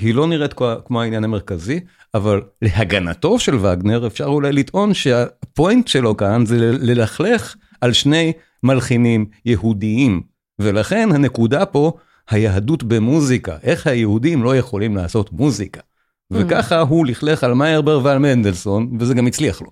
היא 0.01 0.15
לא 0.15 0.27
נראית 0.27 0.55
כמו 0.85 1.03
העניין 1.03 1.25
המרכזי, 1.25 1.81
אבל 2.15 2.43
להגנתו 2.63 3.39
של 3.39 3.57
וגנר 3.57 4.07
אפשר 4.07 4.25
אולי 4.25 4.53
לטעון 4.53 4.95
שהפוינט 4.95 5.89
שלו 5.89 6.17
כאן 6.17 6.47
זה 6.47 6.57
ללכלך 6.59 7.57
על 7.81 7.93
שני 7.93 8.33
מלחינים 8.63 9.27
יהודיים, 9.45 10.23
ולכן 10.59 11.09
הנקודה 11.13 11.67
פה, 11.67 11.93
היהדות 12.31 12.83
במוזיקה, 12.83 13.57
איך 13.63 13.87
היהודים 13.87 14.43
לא 14.43 14.57
יכולים 14.57 14.97
לעשות 14.97 15.33
מוזיקה. 15.33 15.81
Mm. 15.81 16.37
וככה 16.37 16.81
הוא 16.81 17.07
לכלך 17.07 17.45
על 17.45 17.55
מיירבר 17.55 18.01
ועל 18.03 18.19
מנדלסון, 18.19 18.97
וזה 19.01 19.15
גם 19.15 19.27
הצליח 19.27 19.63
לו. 19.63 19.69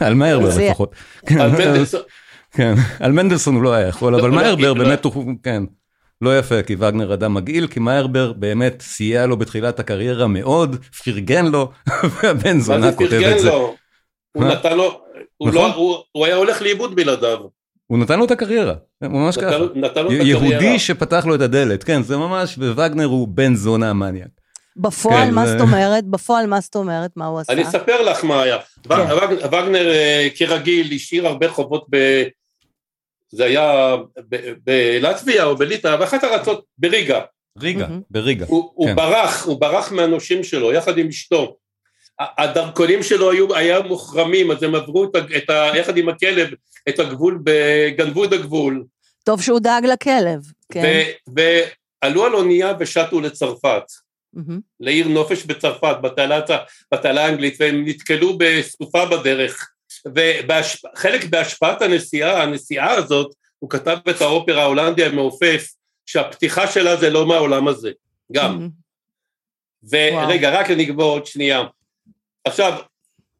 על 0.00 0.14
מיירבר 0.14 0.48
לפחות. 0.58 0.94
על 1.40 1.50
מנדלסון. 1.50 2.00
כן, 2.50 2.74
על 3.00 3.12
מנדלסון 3.12 3.54
הוא 3.54 3.62
לא 3.62 3.72
היה 3.72 3.88
יכול, 3.88 4.14
אבל 4.14 4.30
מיירבר 4.30 4.74
באמת 4.74 5.04
הוא, 5.04 5.34
כן, 5.42 5.62
לא 6.22 6.38
יפה, 6.38 6.62
כי 6.62 6.74
וגנר 6.74 7.14
אדם 7.14 7.34
מגעיל, 7.34 7.66
כי 7.66 7.80
מיירבר 7.80 8.32
באמת 8.32 8.82
סייע 8.82 9.26
לו 9.26 9.36
בתחילת 9.36 9.80
הקריירה 9.80 10.26
מאוד, 10.26 10.76
פרגן 11.04 11.46
לו, 11.46 11.70
והבן 12.22 12.60
זונה 12.60 12.92
כותב 12.92 13.20
את 13.34 13.40
זה. 13.40 13.50
הוא 14.32 14.44
נתן 14.44 14.76
לו, 14.76 15.00
הוא 15.36 15.50
לא- 15.50 15.68
נכון. 15.68 16.26
היה 16.26 16.36
הולך 16.36 16.62
לאיבוד 16.62 16.96
בלעדיו. 16.96 17.38
הוא 17.86 17.98
נתן 17.98 18.18
לו 18.18 18.24
את 18.24 18.30
הקריירה, 18.30 18.74
ממש 19.02 19.38
ככה. 19.38 19.56
יהודי 20.10 20.78
שפתח 20.78 21.26
לו 21.26 21.34
את 21.34 21.40
הדלת, 21.40 21.84
כן, 21.84 22.02
זה 22.02 22.16
ממש, 22.16 22.58
ווגנר 22.58 23.04
הוא 23.04 23.28
בן 23.28 23.54
זונה 23.54 23.92
מניאק. 23.92 24.28
בפועל, 24.76 25.26
כן, 25.26 25.34
מה 25.34 25.46
זאת 25.46 25.60
אומרת? 25.60 26.04
בפועל, 26.04 26.46
מה 26.46 26.60
זאת 26.60 26.76
אומרת? 26.76 27.10
מה 27.16 27.26
הוא 27.26 27.40
עשה? 27.40 27.52
אני 27.52 27.62
אספר 27.62 28.02
לך 28.02 28.24
מה 28.24 28.42
היה. 28.42 28.58
כן. 28.88 28.94
וגנר, 29.44 29.90
אה, 29.90 30.28
כרגיל, 30.36 30.92
השאיר 30.94 31.26
הרבה 31.26 31.48
חובות 31.48 31.86
ב... 31.90 32.22
זה 33.32 33.44
היה 33.44 33.96
בלטביה 34.64 35.44
או 35.44 35.56
בליטא, 35.56 35.96
באחת 35.96 36.24
הארצות, 36.24 36.64
בריגה. 36.78 37.20
ריגה, 37.58 37.86
בריגה. 38.10 38.46
הוא 38.48 38.86
כן. 38.86 38.96
ברח, 38.96 39.44
הוא 39.46 39.60
ברח 39.60 39.92
מהנושים 39.92 40.44
שלו, 40.44 40.72
יחד 40.72 40.98
עם 40.98 41.08
אשתו. 41.08 41.56
הדרכונים 42.20 43.02
שלו 43.02 43.30
היו, 43.30 43.56
היה 43.56 43.80
מוחרמים, 43.80 44.50
אז 44.50 44.62
הם 44.62 44.74
עברו 44.74 45.04
את, 45.04 45.16
את 45.36 45.50
ה, 45.50 45.70
יחד 45.76 45.96
עם 45.96 46.08
הכלב 46.08 46.48
את 46.88 46.98
הגבול, 46.98 47.42
גנבו 47.96 48.24
את 48.24 48.32
הגבול. 48.32 48.84
טוב 49.24 49.42
שהוא 49.42 49.60
דאג 49.60 49.86
לכלב, 49.86 50.40
כן. 50.72 51.02
ועלו 51.26 52.24
על 52.24 52.34
אונייה 52.34 52.72
ושטו 52.78 53.20
לצרפת. 53.20 53.82
mm-hmm. 54.36 54.60
לעיר 54.80 55.08
נופש 55.08 55.44
בצרפת, 55.44 55.96
בתעלה 56.92 57.24
האנגלית, 57.24 57.56
והם 57.60 57.84
נתקלו 57.86 58.38
בסופה 58.38 59.06
בדרך. 59.06 59.70
וחלק 60.06 61.24
בהשפעת 61.24 61.82
הנסיעה, 61.82 62.42
הנסיעה 62.42 62.92
הזאת, 62.92 63.34
הוא 63.58 63.70
כתב 63.70 63.98
את 64.10 64.20
האופרה 64.20 64.62
ההולנדי 64.62 65.04
המעופף, 65.04 65.66
שהפתיחה 66.06 66.66
שלה 66.66 66.96
זה 66.96 67.10
לא 67.10 67.26
מהעולם 67.26 67.68
הזה, 67.68 67.90
גם. 68.32 68.68
ורגע, 69.90 70.60
רק 70.60 70.70
אני 70.70 70.84
אגבור 70.84 71.10
עוד 71.10 71.26
שנייה. 71.26 71.64
עכשיו, 72.46 72.78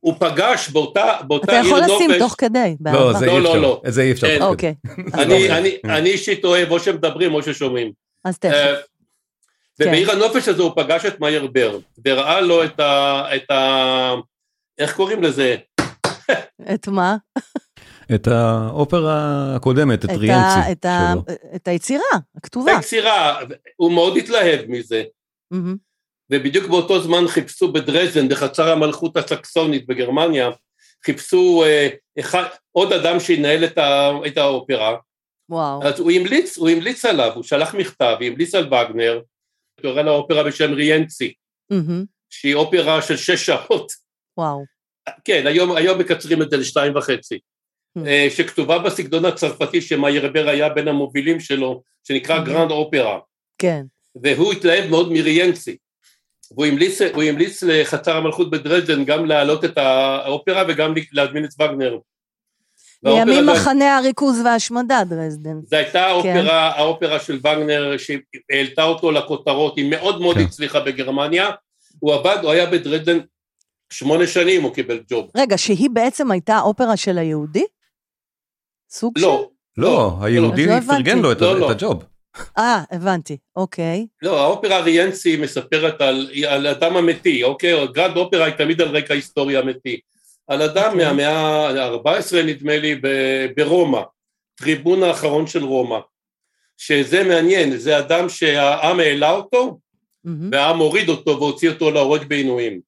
הוא 0.00 0.14
פגש 0.18 0.68
באותה, 0.68 1.16
באותה 1.26 1.52
עיר 1.52 1.62
נופש... 1.62 1.72
אתה 1.72 1.84
יכול 1.84 1.96
לשים 1.96 2.18
תוך 2.18 2.34
כדי, 2.38 2.76
לא, 2.80 3.12
זה 3.12 3.26
לא, 3.26 3.40
לא, 3.40 3.62
לא. 3.62 3.82
זה 3.86 4.02
אי 4.02 4.12
אפשר. 4.12 4.26
כן. 4.26 4.42
אוקיי. 4.42 4.74
אני 5.84 6.10
אישית 6.10 6.44
אוהב 6.44 6.70
או 6.70 6.80
שמדברים 6.80 7.34
או 7.34 7.42
ששומעים. 7.42 7.92
אז 8.24 8.38
תכף. 8.38 8.52
אה, 8.54 8.74
ובעיר 9.80 10.10
כן. 10.10 10.16
הנופש 10.16 10.48
הזה 10.48 10.62
הוא 10.62 10.72
פגש 10.76 11.06
את 11.06 11.20
מאייר 11.20 11.46
בר, 11.46 11.78
וראה 12.04 12.40
לו 12.40 12.64
את 12.64 12.80
ה... 12.80 13.22
את 13.36 13.50
ה... 13.50 14.14
איך 14.78 14.96
קוראים 14.96 15.22
לזה? 15.22 15.56
את 16.74 16.88
מה? 16.88 17.16
את 18.14 18.26
האופרה 18.28 19.52
הקודמת, 19.56 20.04
את 20.04 20.10
ריאנצי 20.10 20.86
ה, 20.88 21.14
את 21.56 21.68
היצירה, 21.68 22.04
הכתובה. 22.36 22.76
היצירה, 22.76 23.40
הוא 23.76 23.92
מאוד 23.92 24.16
התלהב 24.16 24.60
מזה. 24.68 25.02
ובדיוק 26.30 26.66
באותו 26.66 27.02
זמן 27.02 27.28
חיפשו 27.28 27.72
בדרזן, 27.72 28.28
בחצר 28.28 28.72
המלכות 28.72 29.16
הסקסונית 29.16 29.86
בגרמניה, 29.86 30.50
חיפשו 31.04 31.64
אה, 31.66 31.88
אחד, 32.20 32.44
עוד 32.72 32.92
אדם 32.92 33.20
שינהל 33.20 33.64
את, 33.64 33.78
ה, 33.78 34.10
את 34.26 34.36
האופרה. 34.36 34.96
וואו. 35.48 35.82
אז 35.82 36.00
הוא 36.00 36.10
המליץ, 36.10 36.58
הוא 36.58 36.68
המליץ 36.68 37.04
עליו, 37.04 37.32
הוא 37.34 37.42
שלח 37.42 37.74
מכתב, 37.74 38.16
המליץ 38.20 38.54
על 38.54 38.66
וגנר, 38.66 39.20
קורא 39.82 40.02
לה 40.02 40.10
אופרה 40.10 40.44
בשם 40.44 40.72
ריאנצי, 40.72 41.32
mm-hmm. 41.72 42.04
שהיא 42.30 42.54
אופרה 42.54 43.02
של 43.02 43.16
שש 43.16 43.46
שעות. 43.46 43.92
וואו. 44.38 44.64
כן, 45.24 45.46
היום, 45.46 45.76
היום 45.76 45.98
מקצרים 45.98 46.42
את 46.42 46.50
זה 46.50 46.56
לשתיים 46.56 46.96
וחצי. 46.96 47.38
Mm-hmm. 47.98 48.30
שכתובה 48.30 48.78
בסגנון 48.78 49.24
הצרפתי 49.24 49.80
שמאיירבר 49.80 50.48
היה 50.48 50.68
בין 50.68 50.88
המובילים 50.88 51.40
שלו, 51.40 51.82
שנקרא 52.08 52.38
mm-hmm. 52.38 52.46
גרנד 52.46 52.70
אופרה. 52.70 53.18
כן. 53.58 53.82
והוא 54.22 54.52
התלהב 54.52 54.90
מאוד 54.90 55.12
מריאנצי. 55.12 55.76
והוא 56.52 56.66
המליץ, 56.66 57.00
המליץ 57.02 57.62
לחצר 57.62 58.16
המלכות 58.16 58.50
בדרזדן 58.50 59.04
גם 59.04 59.26
להעלות 59.26 59.64
את 59.64 59.78
האופרה 59.78 60.64
וגם 60.68 60.94
להזמין 61.12 61.44
את 61.44 61.50
וגנר. 61.60 61.98
לימים 63.02 63.46
מחנה 63.46 63.96
הריכוז 63.96 64.40
וההשמדה 64.44 65.02
דרזדן. 65.04 65.60
זו 65.64 65.76
הייתה 65.76 66.06
האופרה, 66.06 66.32
כן. 66.32 66.46
האופרה 66.50 67.20
של 67.20 67.36
וגנר 67.36 67.94
שהעלתה 67.98 68.82
אותו 68.82 69.10
לכותרות, 69.10 69.76
היא 69.76 69.90
מאוד 69.90 70.20
מאוד 70.20 70.36
כן. 70.36 70.42
הצליחה 70.42 70.80
בגרמניה, 70.80 71.50
הוא 72.00 72.14
עבד, 72.14 72.36
הוא 72.42 72.50
היה 72.50 72.66
בדרזדן 72.66 73.18
שמונה 73.92 74.26
שנים 74.26 74.62
הוא 74.62 74.74
קיבל 74.74 75.00
ג'וב. 75.10 75.30
רגע, 75.36 75.58
שהיא 75.58 75.90
בעצם 75.92 76.30
הייתה 76.30 76.60
אופרה 76.60 76.96
של 76.96 77.18
היהודי? 77.18 77.64
סוג 78.90 79.18
לא, 79.18 79.48
של? 79.76 79.80
לא, 79.82 79.88
לא, 79.88 80.18
היהודי 80.26 80.66
לא 80.66 80.80
פרגן 80.86 81.18
לו 81.18 81.32
את, 81.32 81.40
לא, 81.40 81.58
לא. 81.58 81.70
הג'וב. 81.70 82.04
אה, 82.58 82.82
הבנתי, 82.90 83.36
אוקיי. 83.56 84.06
לא, 84.22 84.40
האופרה 84.40 84.80
ריאנסי 84.80 85.36
מספרת 85.36 86.00
על, 86.00 86.30
על 86.48 86.66
אדם 86.66 86.96
אמיתי, 86.96 87.42
אוקיי? 87.42 87.86
גרנד 87.86 88.16
אופרה 88.16 88.44
היא 88.44 88.54
תמיד 88.54 88.80
על 88.80 88.96
רקע 88.96 89.14
היסטוריה 89.14 89.60
אמיתי. 89.60 90.00
על 90.48 90.62
אדם 90.62 90.90
אוקיי. 90.92 91.06
מהמאה 91.06 91.84
ה-14 91.84 92.36
נדמה 92.46 92.78
לי 92.78 93.00
ברומא, 93.56 94.00
טריבון 94.54 95.02
האחרון 95.02 95.46
של 95.46 95.64
רומא. 95.64 95.98
שזה 96.76 97.24
מעניין, 97.24 97.76
זה 97.76 97.98
אדם 97.98 98.28
שהעם 98.28 99.00
העלה 99.00 99.30
אותו, 99.30 99.78
mm-hmm. 100.26 100.30
והעם 100.52 100.78
הוריד 100.78 101.08
אותו 101.08 101.40
והוציא 101.40 101.70
אותו 101.70 101.90
להורג 101.90 102.24
בעינויים. 102.24 102.80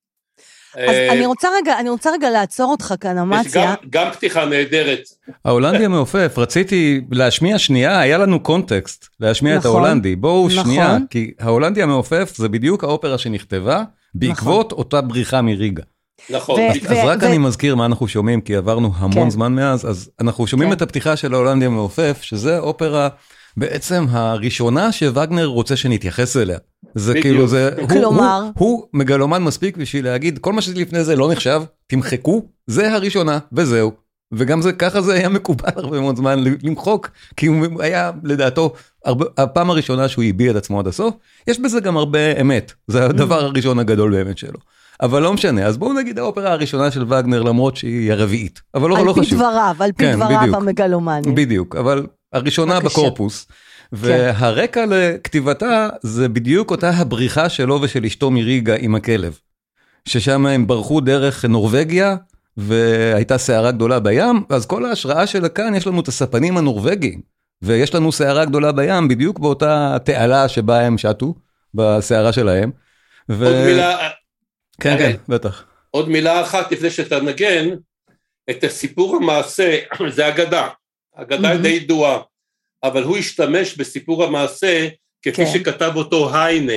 אז 0.74 0.94
אה, 0.94 1.12
אני 1.12 1.26
רוצה 1.26 1.48
רגע, 1.56 1.78
אני 1.78 1.88
רוצה 1.88 2.10
רגע 2.10 2.30
לעצור 2.30 2.70
אותך 2.70 2.94
כאן, 3.00 3.18
אמציה. 3.18 3.64
גם, 3.64 3.74
גם 3.90 4.12
פתיחה 4.12 4.44
נהדרת. 4.44 5.02
ההולנדי 5.44 5.84
המעופף, 5.84 6.34
רציתי 6.38 7.00
להשמיע 7.10 7.58
שנייה, 7.58 8.00
היה 8.00 8.18
לנו 8.18 8.40
קונטקסט 8.40 9.06
להשמיע 9.20 9.56
נכון, 9.56 9.60
את 9.60 9.76
ההולנדי. 9.76 10.16
בואו 10.16 10.48
נכון. 10.48 10.64
שנייה, 10.64 10.98
כי 11.10 11.32
ההולנדי 11.40 11.82
המעופף 11.82 12.32
זה 12.36 12.48
בדיוק 12.48 12.84
האופרה 12.84 13.18
שנכתבה 13.18 13.82
בעקבות 14.14 14.66
נכון. 14.66 14.78
אותה 14.78 15.00
בריחה 15.00 15.42
מריגה. 15.42 15.82
נכון. 16.30 16.60
אז 16.88 16.98
רק 17.04 17.22
אני 17.22 17.38
מזכיר 17.38 17.74
מה 17.74 17.86
אנחנו 17.86 18.08
שומעים, 18.08 18.40
כי 18.40 18.56
עברנו 18.56 18.92
המון 18.96 19.24
כן. 19.24 19.30
זמן 19.30 19.54
מאז, 19.54 19.90
אז 19.90 20.10
אנחנו 20.20 20.46
שומעים 20.46 20.70
כן. 20.70 20.76
את 20.76 20.82
הפתיחה 20.82 21.16
של 21.16 21.34
ההולנדי 21.34 21.66
המעופף, 21.66 22.18
שזה 22.22 22.58
אופרה 22.58 23.08
בעצם 23.56 24.06
הראשונה 24.10 24.92
שווגנר 24.92 25.46
רוצה 25.46 25.76
שנתייחס 25.76 26.36
אליה. 26.36 26.58
זה 26.94 27.10
בדיוק. 27.12 27.26
כאילו 27.26 27.48
זה, 27.48 27.70
כלומר, 27.88 28.40
הוא, 28.40 28.52
הוא, 28.58 28.68
הוא 28.68 28.88
מגלומן 28.92 29.42
מספיק 29.42 29.76
בשביל 29.76 30.04
להגיד 30.04 30.38
כל 30.38 30.52
מה 30.52 30.62
שלפני 30.62 31.04
זה 31.04 31.16
לא 31.16 31.32
נחשב, 31.32 31.62
תמחקו, 31.86 32.42
זה 32.66 32.94
הראשונה 32.94 33.38
וזהו. 33.52 33.92
וגם 34.32 34.62
זה 34.62 34.72
ככה 34.72 35.00
זה 35.00 35.14
היה 35.14 35.28
מקובל 35.28 35.68
הרבה 35.76 36.00
מאוד 36.00 36.16
זמן 36.16 36.44
למחוק 36.62 37.10
כי 37.36 37.46
הוא 37.46 37.82
היה 37.82 38.10
לדעתו 38.24 38.72
הרבה, 39.04 39.24
הפעם 39.38 39.70
הראשונה 39.70 40.08
שהוא 40.08 40.24
הביע 40.24 40.50
את 40.50 40.56
עצמו 40.56 40.80
עד 40.80 40.86
הסוף 40.86 41.14
יש 41.46 41.60
בזה 41.60 41.80
גם 41.80 41.96
הרבה 41.96 42.40
אמת 42.40 42.72
זה 42.86 43.04
הדבר 43.04 43.44
הראשון 43.44 43.78
הגדול 43.78 44.12
באמת 44.12 44.38
שלו. 44.38 44.58
אבל 45.02 45.22
לא 45.22 45.32
משנה 45.32 45.66
אז 45.66 45.78
בואו 45.78 45.92
נגיד 45.92 46.18
האופרה 46.18 46.52
הראשונה 46.52 46.90
של 46.90 47.02
וגנר 47.02 47.42
למרות 47.42 47.76
שהיא 47.76 48.12
הרביעית 48.12 48.60
אבל 48.74 48.90
לא, 48.90 49.06
לא 49.06 49.12
חשוב. 49.12 49.18
על 49.18 49.24
פי 49.24 49.34
דבריו 49.34 49.76
על 49.80 49.92
פי 49.92 50.04
כן, 50.04 50.16
דבריו 50.16 50.56
המגלומני. 50.56 51.32
בדיוק 51.32 51.76
אבל 51.76 52.06
הראשונה 52.32 52.80
בקשה. 52.80 52.88
בקורפוס. 52.88 53.46
כן. 53.90 53.96
והרקע 54.00 54.84
לכתיבתה 54.88 55.88
זה 56.02 56.28
בדיוק 56.28 56.70
אותה 56.70 56.90
הבריחה 56.90 57.48
שלו 57.48 57.82
ושל 57.82 58.04
אשתו 58.04 58.30
מריגה 58.30 58.76
עם 58.78 58.94
הכלב. 58.94 59.38
ששם 60.04 60.46
הם 60.46 60.66
ברחו 60.66 61.00
דרך 61.00 61.44
נורבגיה 61.44 62.16
והייתה 62.56 63.38
סערה 63.38 63.70
גדולה 63.70 64.00
בים, 64.00 64.44
אז 64.48 64.66
כל 64.66 64.84
ההשראה 64.84 65.26
שלה 65.26 65.48
כאן 65.48 65.74
יש 65.74 65.86
לנו 65.86 66.00
את 66.00 66.08
הספנים 66.08 66.56
הנורבגיים. 66.56 67.20
ויש 67.62 67.94
לנו 67.94 68.12
סערה 68.12 68.44
גדולה 68.44 68.72
בים 68.72 69.08
בדיוק 69.08 69.38
באותה 69.38 69.96
תעלה 70.04 70.48
שבה 70.48 70.80
הם 70.80 70.98
שטו, 70.98 71.34
בסערה 71.74 72.32
שלהם. 72.32 72.70
ו... 73.30 73.46
עוד 73.46 73.56
מילה... 73.66 74.08
כן, 74.80 74.98
כן, 74.98 75.16
בטח. 75.28 75.64
עוד 75.90 76.08
מילה 76.08 76.42
אחת 76.42 76.72
לפני 76.72 76.90
שאתה 76.90 77.20
נגן, 77.20 77.68
את 78.50 78.64
הסיפור 78.64 79.16
המעשה, 79.16 79.78
זה 80.16 80.28
אגדה. 80.28 80.68
אגדה 81.14 81.56
די 81.56 81.68
ידועה, 81.68 82.18
אבל 82.84 83.02
הוא 83.02 83.16
השתמש 83.16 83.76
בסיפור 83.76 84.24
המעשה 84.24 84.88
כפי 85.22 85.32
כן. 85.32 85.52
שכתב 85.52 85.92
אותו 85.94 86.36
היינה, 86.36 86.72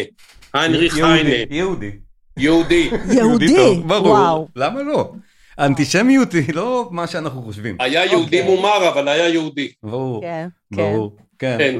היינריך 0.53 0.97
היינה. 0.97 1.29
יהודי. 1.49 1.91
יהודי. 2.37 2.89
יהודי, 3.11 3.55
וואו. 3.87 4.47
למה 4.55 4.83
לא? 4.83 5.11
אנטישמיות 5.59 6.33
היא 6.33 6.53
לא 6.53 6.87
מה 6.91 7.07
שאנחנו 7.07 7.41
חושבים. 7.41 7.77
היה 7.79 8.05
יהודי 8.05 8.41
אוקיי. 8.41 8.55
מומר, 8.55 8.89
אבל 8.89 9.07
היה 9.07 9.29
יהודי. 9.29 9.71
ברור, 9.83 10.21
כן, 10.21 10.47
ברור. 10.71 11.15
כן, 11.39 11.57
כן. 11.59 11.79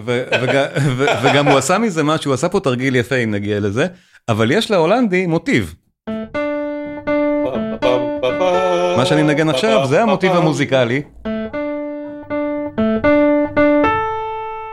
וגם 1.23 1.47
הוא 1.47 1.57
עשה 1.57 1.77
מזה 1.77 2.03
משהו, 2.03 2.29
הוא 2.29 2.33
עשה 2.33 2.49
פה 2.49 2.59
תרגיל 2.59 2.95
יפה 2.95 3.15
אם 3.15 3.31
נגיע 3.31 3.59
לזה, 3.59 3.85
אבל 4.29 4.51
יש 4.51 4.71
להולנדי 4.71 5.27
מוטיב. 5.27 5.75
מה 8.97 9.05
שאני 9.05 9.23
מנגן 9.23 9.49
עכשיו 9.49 9.87
זה 9.87 10.01
המוטיב 10.01 10.31
המוזיקלי. 10.31 11.01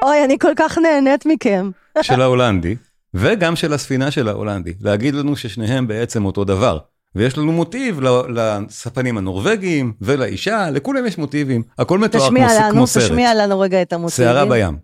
אוי, 0.08 0.24
אני 0.24 0.38
כל 0.38 0.52
כך 0.56 0.78
נהנית 0.78 1.26
מכם. 1.26 1.70
של 2.02 2.22
ההולנדי, 2.22 2.76
וגם 3.14 3.56
של 3.56 3.72
הספינה 3.72 4.10
של 4.10 4.28
ההולנדי, 4.28 4.72
להגיד 4.80 5.14
לנו 5.14 5.36
ששניהם 5.36 5.86
בעצם 5.86 6.24
אותו 6.24 6.44
דבר. 6.44 6.78
ויש 7.14 7.38
לנו 7.38 7.52
מוטיב 7.52 8.00
לספנים 8.28 9.18
הנורבגיים 9.18 9.92
ולאישה, 10.00 10.70
לכולם 10.70 11.06
יש 11.06 11.18
מוטיבים, 11.18 11.62
הכל 11.78 11.98
מתואר 11.98 12.28
כמו, 12.28 12.38
לנו, 12.38 12.72
כמו 12.72 12.86
סרט. 12.86 13.04
תשמיע 13.04 13.34
לנו 13.34 13.60
רגע 13.60 13.82
את 13.82 13.92
המוטיבים. 13.92 14.26
שערה 14.26 14.44
בים. 14.46 14.78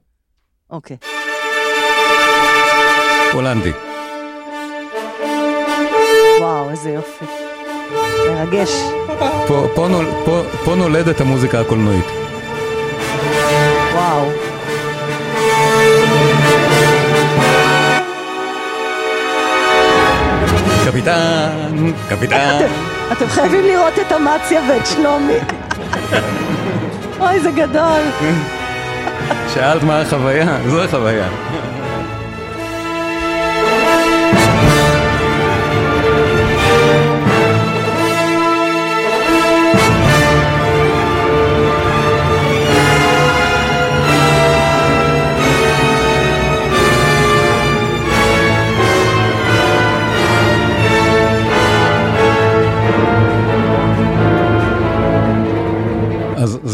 אוקיי. 0.71 0.97
הולנדי. 3.33 3.73
וואו, 6.41 6.71
איזה 6.71 6.91
יופי. 6.91 7.25
מרגש. 8.29 8.71
פה, 9.49 9.67
פה, 9.75 9.89
נול, 9.89 10.07
פה, 10.25 10.43
פה 10.65 10.75
נולדת 10.75 11.21
המוזיקה 11.21 11.61
הקולנועית. 11.61 12.05
וואו. 13.95 14.54
קפיטן, 20.85 21.93
קפיטן. 22.09 22.67
אתם 23.13 23.29
חייבים 23.29 23.65
לראות 23.65 23.95
את 23.99 24.13
אמציה 24.13 24.63
ואת 24.69 24.87
שלומי. 24.87 25.39
אוי, 27.21 27.41
זה 27.41 27.51
גדול. 27.51 28.01
שאלת 29.55 29.83
מה 29.83 30.01
החוויה? 30.01 30.59
זו 30.69 30.85
החוויה. 30.85 31.29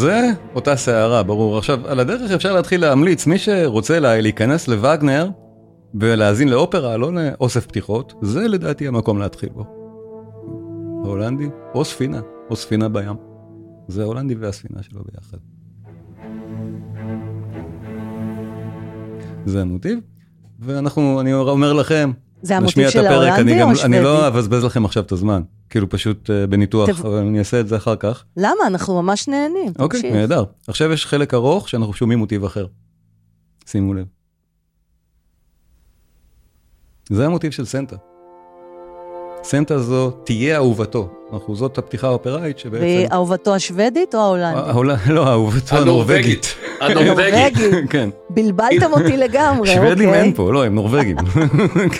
אותה 0.01 0.30
אותה 0.55 0.76
סערה, 0.76 1.22
ברור. 1.22 1.59
עכשיו, 1.59 1.88
על 1.88 2.01
הדרך 2.01 2.30
אפשר 2.30 2.53
להתחיל 2.53 2.80
להמליץ, 2.80 3.26
מי 3.26 3.38
שרוצה 3.38 3.98
לה, 3.98 4.20
להיכנס 4.20 4.68
לווגנר 4.68 5.28
ולהאזין 5.94 6.48
לאופרה, 6.48 6.96
לא 6.96 7.12
לאוסף 7.12 7.66
פתיחות, 7.66 8.14
זה 8.22 8.48
לדעתי 8.48 8.88
המקום 8.88 9.18
להתחיל 9.18 9.48
בו. 9.48 9.64
ההולנדי, 11.05 11.48
או 11.74 11.84
ספינה, 11.84 12.20
או 12.51 12.57
ספינה 12.57 12.88
בים. 12.88 13.16
זה 13.88 14.03
ההולנדי 14.03 14.34
והספינה 14.34 14.82
שלו 14.82 15.01
ביחד. 15.12 15.38
זה 19.46 19.61
המוטיב, 19.61 19.98
ואנחנו, 20.61 21.20
אני 21.20 21.34
אומר 21.34 21.72
לכם, 21.72 22.11
זה 22.43 22.57
המוטיב 22.57 22.91
של 22.91 23.07
הפרק, 23.07 23.12
אני 23.12 23.30
ההולנדי 23.30 23.53
גם, 23.61 23.61
או 23.61 23.70
אני 23.70 23.78
השוודי? 23.78 24.01
לא 24.01 24.28
אבזבז 24.28 24.64
לכם 24.64 24.84
עכשיו 24.84 25.03
את 25.03 25.12
הזמן, 25.12 25.43
כאילו 25.70 25.88
פשוט 25.91 26.30
אה, 26.30 26.47
בניתוח, 26.47 26.91
טוב. 26.91 27.07
אבל 27.07 27.16
אני 27.16 27.38
אעשה 27.38 27.61
את 27.61 27.68
זה 27.68 27.76
אחר 27.76 27.97
כך. 27.97 28.24
למה? 28.36 28.66
אנחנו 28.66 29.03
ממש 29.03 29.28
נהנים. 29.28 29.72
אוקיי. 29.78 30.12
נהדר. 30.12 30.45
עכשיו 30.68 30.93
יש 30.93 31.07
חלק 31.07 31.34
ארוך 31.34 31.68
שאנחנו 31.68 31.93
שומעים 31.93 32.18
מוטיב 32.18 32.45
אחר. 32.45 32.66
שימו 33.66 33.95
לב. 33.95 34.07
זה 37.11 37.26
המוטיב 37.26 37.51
של 37.51 37.64
סנטה. 37.64 37.97
סנטה 39.43 39.78
זו 39.78 40.11
תהיה 40.11 40.57
אהובתו. 40.57 41.19
אנחנו 41.33 41.57
זאת 41.57 41.78
הפתיחה 41.78 42.07
האופראית 42.07 42.59
שבעצם... 42.59 42.85
ואהובתו 43.11 43.55
השוודית 43.55 44.14
או 44.14 44.20
ההולנדית? 44.20 44.64
ההול- 44.66 45.11
לא, 45.12 45.28
אהובתו 45.28 45.76
הנורבגית. 45.76 46.55
הנורבגית. 46.81 47.55
כן. 47.91 48.11
בלבלתם 48.31 48.93
אותי 48.93 49.16
לגמרי, 49.16 49.68
שוודים 49.74 50.09
אוקיי. 50.09 50.22
אין 50.22 50.35
פה, 50.35 50.53
לא, 50.53 50.64
הם 50.64 50.74
נורבגים. 50.74 51.16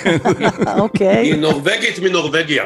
כן. 0.03 0.17
אוקיי. 0.81 1.17
היא 1.17 1.37
נורבגית 1.37 1.99
מנורבגיה. 2.03 2.65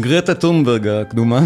גרטה 0.00 0.34
טונברג 0.34 0.88
הקדומה. 0.88 1.40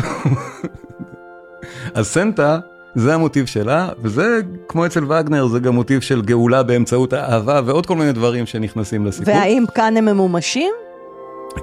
אז 1.95 2.07
סנטה 2.07 2.59
זה 2.95 3.14
המוטיב 3.14 3.47
שלה, 3.47 3.89
וזה 4.03 4.39
כמו 4.68 4.87
אצל 4.87 5.05
וגנר, 5.12 5.47
זה 5.47 5.59
גם 5.61 5.74
מוטיב 5.74 6.01
של 6.01 6.22
גאולה 6.22 6.62
באמצעות 6.62 7.12
האהבה 7.12 7.61
ועוד 7.64 7.87
כל 7.87 7.97
מיני 7.97 8.12
דברים 8.12 8.47
שנכנסים 8.47 9.07
לסיפור. 9.07 9.35
והאם 9.35 9.64
כאן 9.74 9.97
הם 9.97 10.05
ממומשים? 10.05 10.72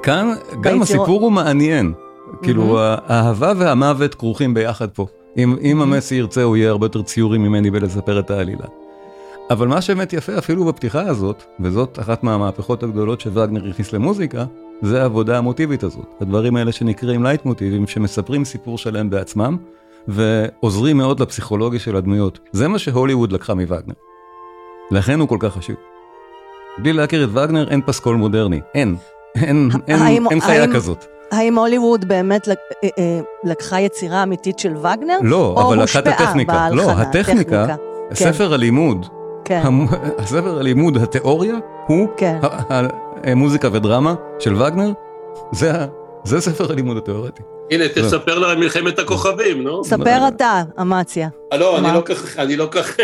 כאן 0.03 0.33
גם 0.61 0.81
הסיפור 0.81 1.21
הוא 1.21 1.31
מעניין. 1.31 1.93
כאילו 2.41 2.79
האהבה 2.79 3.53
והמוות 3.57 4.15
כרוכים 4.15 4.53
ביחד 4.53 4.89
פה. 4.89 5.07
אם, 5.38 5.55
אם 5.61 5.81
המסי 5.81 6.15
ירצה 6.15 6.43
הוא 6.43 6.57
יהיה 6.57 6.69
הרבה 6.69 6.85
יותר 6.85 7.01
ציורי 7.01 7.38
ממני 7.38 7.71
בלספר 7.71 8.19
את 8.19 8.31
העלילה. 8.31 8.65
אבל 9.49 9.67
מה 9.67 9.81
שבאמת 9.81 10.13
יפה 10.13 10.38
אפילו 10.38 10.65
בפתיחה 10.65 11.01
הזאת, 11.01 11.43
וזאת 11.59 11.99
אחת 11.99 12.23
מהמהפכות 12.23 12.83
הגדולות 12.83 13.21
שווגנר 13.21 13.69
הכניס 13.69 13.93
למוזיקה, 13.93 14.45
זה 14.81 15.01
העבודה 15.01 15.38
המוטיבית 15.38 15.83
הזאת. 15.83 16.13
הדברים 16.21 16.55
האלה 16.55 16.71
שנקראים 16.71 17.23
לייטמוטיבים, 17.23 17.88
שמספרים 17.88 18.45
סיפור 18.45 18.77
שלם 18.77 19.09
בעצמם, 19.09 19.57
ועוזרים 20.07 20.97
מאוד 20.97 21.19
לפסיכולוגיה 21.19 21.79
של 21.79 21.95
הדמויות. 21.95 22.39
זה 22.51 22.67
מה 22.67 22.79
שהוליווד 22.79 23.31
לקחה 23.31 23.53
מווגנר. 23.53 23.93
לכן 24.91 25.19
הוא 25.19 25.27
כל 25.27 25.38
כך 25.39 25.53
חשוב. 25.53 25.75
בלי 26.77 26.93
להכיר 26.93 27.23
את 27.23 27.29
וגנר 27.29 27.69
אין 27.69 27.81
פסקול 27.85 28.15
מודרני, 28.15 28.61
אין. 28.75 28.95
אין, 29.43 29.69
אין, 29.88 29.99
האם- 30.01 30.27
אין 30.29 30.39
חיה 30.41 30.61
האם- 30.61 30.73
כזאת. 30.73 31.05
האם 31.31 31.57
הוליווד 31.57 32.05
באמת 32.07 32.47
לק- 32.47 32.57
אה, 32.83 32.89
אה, 32.99 33.19
לקחה 33.43 33.79
יצירה 33.81 34.23
אמיתית 34.23 34.59
של 34.59 34.77
וגנר? 34.77 35.17
לא, 35.21 35.55
אבל 35.67 35.83
לקחה 35.83 35.99
את 35.99 36.07
הושפעה 36.07 36.27
הטכניקה. 36.27 36.69
לא, 36.71 36.85
בהלחנה, 36.85 37.01
הטכניקה, 37.01 37.65
טכניקה. 37.67 38.33
ספר 38.33 38.53
הלימוד, 38.53 39.05
כן, 39.45 39.61
הספר 40.17 40.59
הלימוד, 40.59 40.97
התיאוריה, 40.97 41.55
הוא 41.88 42.07
כן. 42.17 42.38
המוזיקה 43.23 43.69
ודרמה 43.71 44.13
של 44.39 44.55
וגנר, 44.55 44.91
זה 45.51 45.71
זה 46.23 46.41
ספר 46.41 46.71
הלימוד 46.71 46.97
התיאורטי. 46.97 47.41
הנה, 47.71 47.83
תספר 47.95 48.39
לה 48.39 48.49
על 48.51 48.57
מלחמת 48.57 48.99
הכוכבים, 48.99 49.63
נו. 49.63 49.83
ספר 49.85 50.27
אתה, 50.27 50.63
אמציה. 50.81 51.29
אה, 51.53 51.57
לא, 51.57 51.77
אני? 51.77 51.88
לא 51.93 52.01
כך, 52.05 52.39
אני 52.39 52.55
לא 52.57 52.67
כך, 52.71 52.95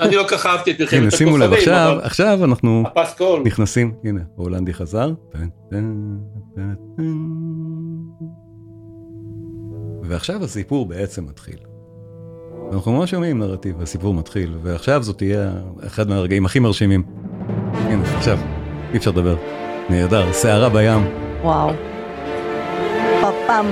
אני 0.00 0.16
לא 0.16 0.24
כך 0.28 0.46
אהבתי 0.46 0.70
את 0.70 0.76
הנה, 0.80 1.00
מלחמת 1.00 1.18
שימו 1.18 1.38
לב, 1.38 1.52
הכוכבים, 1.52 1.74
עכשיו, 1.74 1.98
עכשיו 2.02 2.44
אנחנו 2.44 2.84
הפסקול, 2.86 3.42
נכנסים, 3.44 3.94
הנה, 4.04 4.20
ההולנדי 4.38 4.74
חזר. 4.74 5.12
ועכשיו 10.04 10.44
הסיפור 10.44 10.86
בעצם 10.86 11.24
מתחיל. 11.26 11.56
אנחנו 12.72 12.92
ממש 12.92 13.10
שומעים 13.10 13.38
נרטיב, 13.38 13.82
הסיפור 13.82 14.14
מתחיל, 14.14 14.54
ועכשיו 14.62 15.02
זאת 15.02 15.18
תהיה 15.18 15.52
אחד 15.86 16.08
מהרגעים 16.08 16.46
הכי 16.46 16.58
מרשימים. 16.58 17.02
הנה, 17.74 18.16
עכשיו, 18.16 18.38
אי 18.92 18.98
אפשר 18.98 19.10
לדבר. 19.10 19.36
נהדר, 19.90 20.32
סערה 20.32 20.68
בים. 20.68 21.06
וואו. 21.42 21.70
פאפאם. 23.20 23.66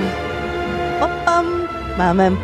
פאפאם. 1.01 1.45
מהמם. 1.99 2.37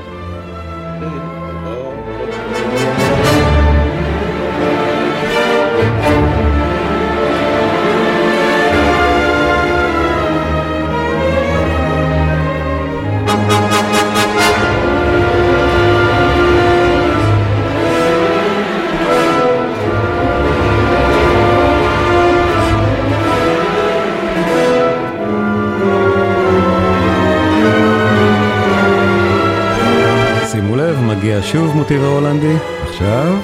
שוב 31.75 31.83
מוטיב 31.83 32.05
ההולנדי, 32.05 32.57
עכשיו. 32.83 33.37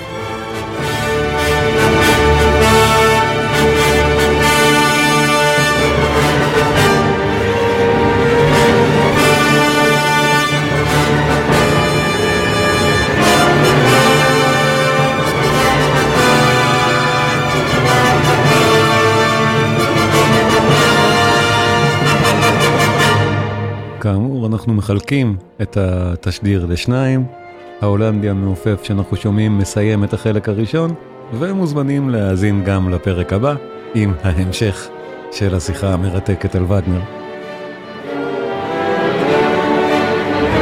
כאמור, 24.01 24.47
אנחנו 24.47 24.75
מחלקים 24.75 25.37
את 25.63 25.77
התשדיר 25.77 26.67
לשניים. 26.67 27.40
ההולנדי 27.81 28.31
המעופף 28.31 28.83
שאנחנו 28.83 29.17
שומעים 29.17 29.59
מסיים 29.59 30.05
את 30.05 30.13
החלק 30.13 30.49
הראשון, 30.49 30.95
ומוזמנים 31.39 32.11
להאזין 32.11 32.65
גם 32.65 32.91
לפרק 32.91 33.33
הבא 33.33 33.55
עם 33.95 34.13
ההמשך 34.23 34.89
של 35.33 35.55
השיחה 35.55 35.93
המרתקת 35.93 36.55
על 36.55 36.65
וגנר. 36.65 37.01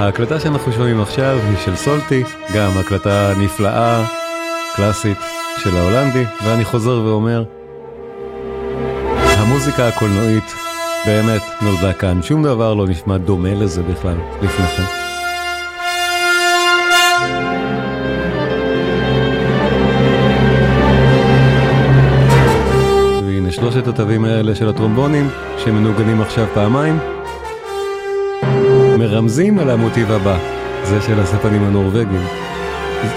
ההקלטה 0.00 0.40
שאנחנו 0.40 0.72
שומעים 0.72 1.00
עכשיו 1.00 1.38
היא 1.48 1.56
של 1.64 1.76
סולטי, 1.76 2.22
גם 2.54 2.70
הקלטה 2.80 3.32
נפלאה, 3.38 4.04
קלאסית 4.76 5.18
של 5.56 5.76
ההולנדי, 5.76 6.24
ואני 6.44 6.64
חוזר 6.64 7.02
ואומר, 7.04 7.44
המוזיקה 9.36 9.88
הקולנועית 9.88 10.54
באמת 11.06 11.42
נולדה 11.62 11.92
כאן, 11.92 12.22
שום 12.22 12.42
דבר 12.44 12.74
לא 12.74 12.86
נשמע 12.86 13.16
דומה 13.16 13.54
לזה 13.54 13.82
בכלל 13.82 14.16
לפני 14.42 14.66
כן. 14.66 15.07
שלושת 23.72 23.88
התווים 23.88 24.24
האלה 24.24 24.54
של 24.54 24.68
הטרומבונים, 24.68 25.28
שמנוגנים 25.64 26.20
עכשיו 26.20 26.46
פעמיים, 26.54 26.98
מרמזים 28.98 29.58
על 29.58 29.70
המוטיב 29.70 30.10
הבא, 30.10 30.38
זה 30.84 31.02
של 31.02 31.20
הספנים 31.20 31.64
הנורבגים. 31.64 32.20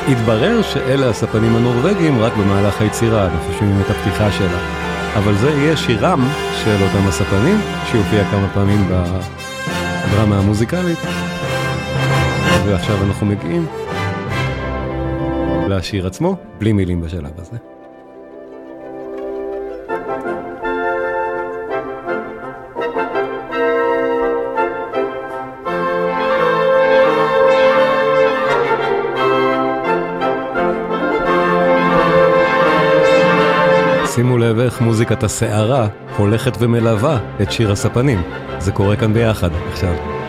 התברר 0.08 0.62
שאלה 0.62 1.10
הספנים 1.10 1.56
הנורבגים 1.56 2.20
רק 2.20 2.34
במהלך 2.38 2.82
היצירה, 2.82 3.26
אנחנו 3.26 3.54
שומעים 3.60 3.82
את 3.82 3.90
הפתיחה 3.90 4.32
שלה. 4.32 4.60
אבל 5.18 5.34
זה 5.36 5.50
יהיה 5.50 5.78
שירם 5.78 6.28
של 6.64 6.78
אותם 6.84 7.08
הספנים, 7.08 7.60
שיופיע 7.92 8.24
כמה 8.32 8.48
פעמים 8.54 8.88
בדרמה 8.88 10.38
המוזיקלית. 10.38 11.00
ועכשיו 12.66 12.96
אנחנו 13.08 13.26
מגיעים 13.26 13.66
לשיר 15.68 16.08
עצמו, 16.08 16.36
בלי 16.60 16.74
מילים 16.74 17.02
בשלב 17.02 17.32
הזה. 17.38 17.71
איך 34.44 34.82
מוזיקת 34.82 35.24
הסערה 35.24 35.88
הולכת 36.18 36.54
ומלווה 36.60 37.20
את 37.42 37.52
שיר 37.52 37.72
הספנים. 37.72 38.22
זה 38.60 38.72
קורה 38.72 38.96
כאן 38.96 39.14
ביחד 39.14 39.50
עכשיו. 39.72 40.21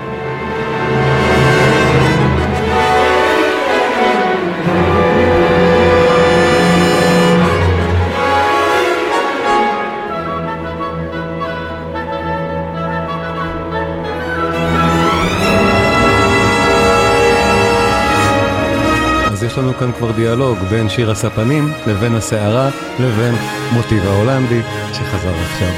לנו 19.59 19.75
כאן 19.75 19.93
כבר 19.93 20.11
דיאלוג 20.11 20.59
בין 20.71 20.89
שיר 20.89 21.11
הספנים 21.11 21.73
לבין 21.87 22.15
הסערה 22.15 22.71
לבין 23.01 23.35
מוטיב 23.73 24.07
ההולנדי 24.07 24.61
שחזר 24.93 25.35
עכשיו. 25.35 25.73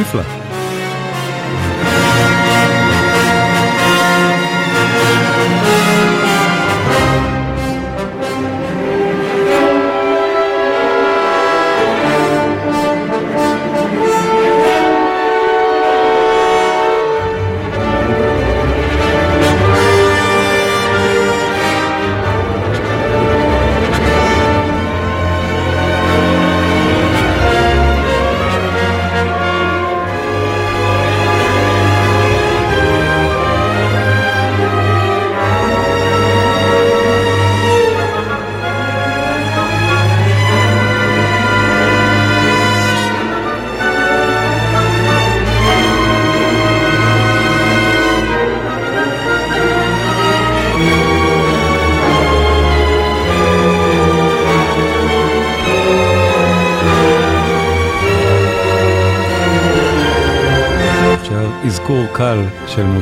נפלא. 0.00 0.39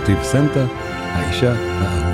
מוטיב 0.09 0.25
סנטה, 0.25 0.65
האישה 1.15 1.53
האהובה. 1.53 2.08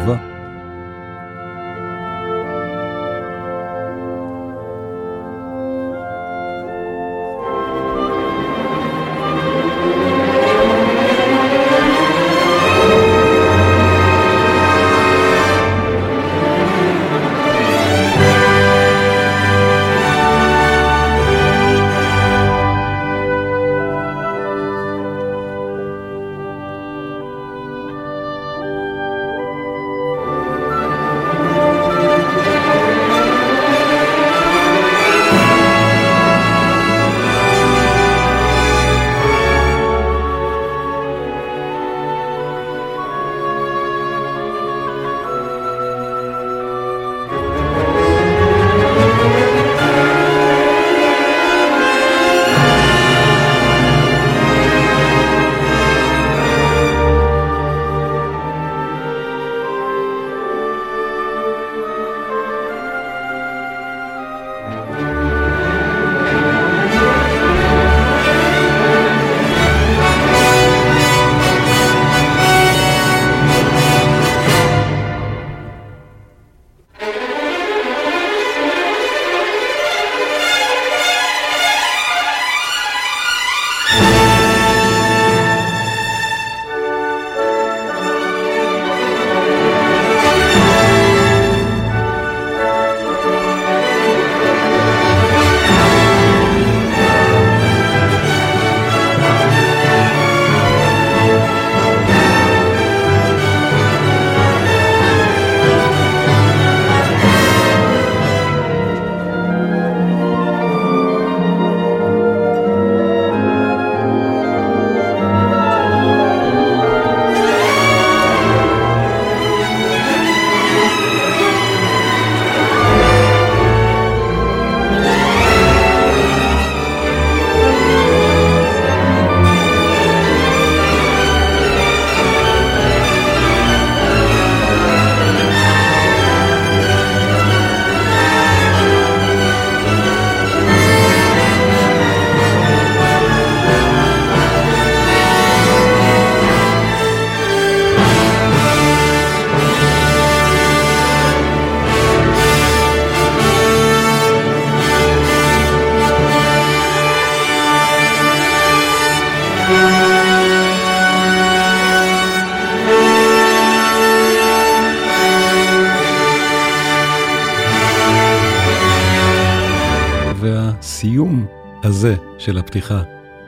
הפתיחה, 172.75 173.03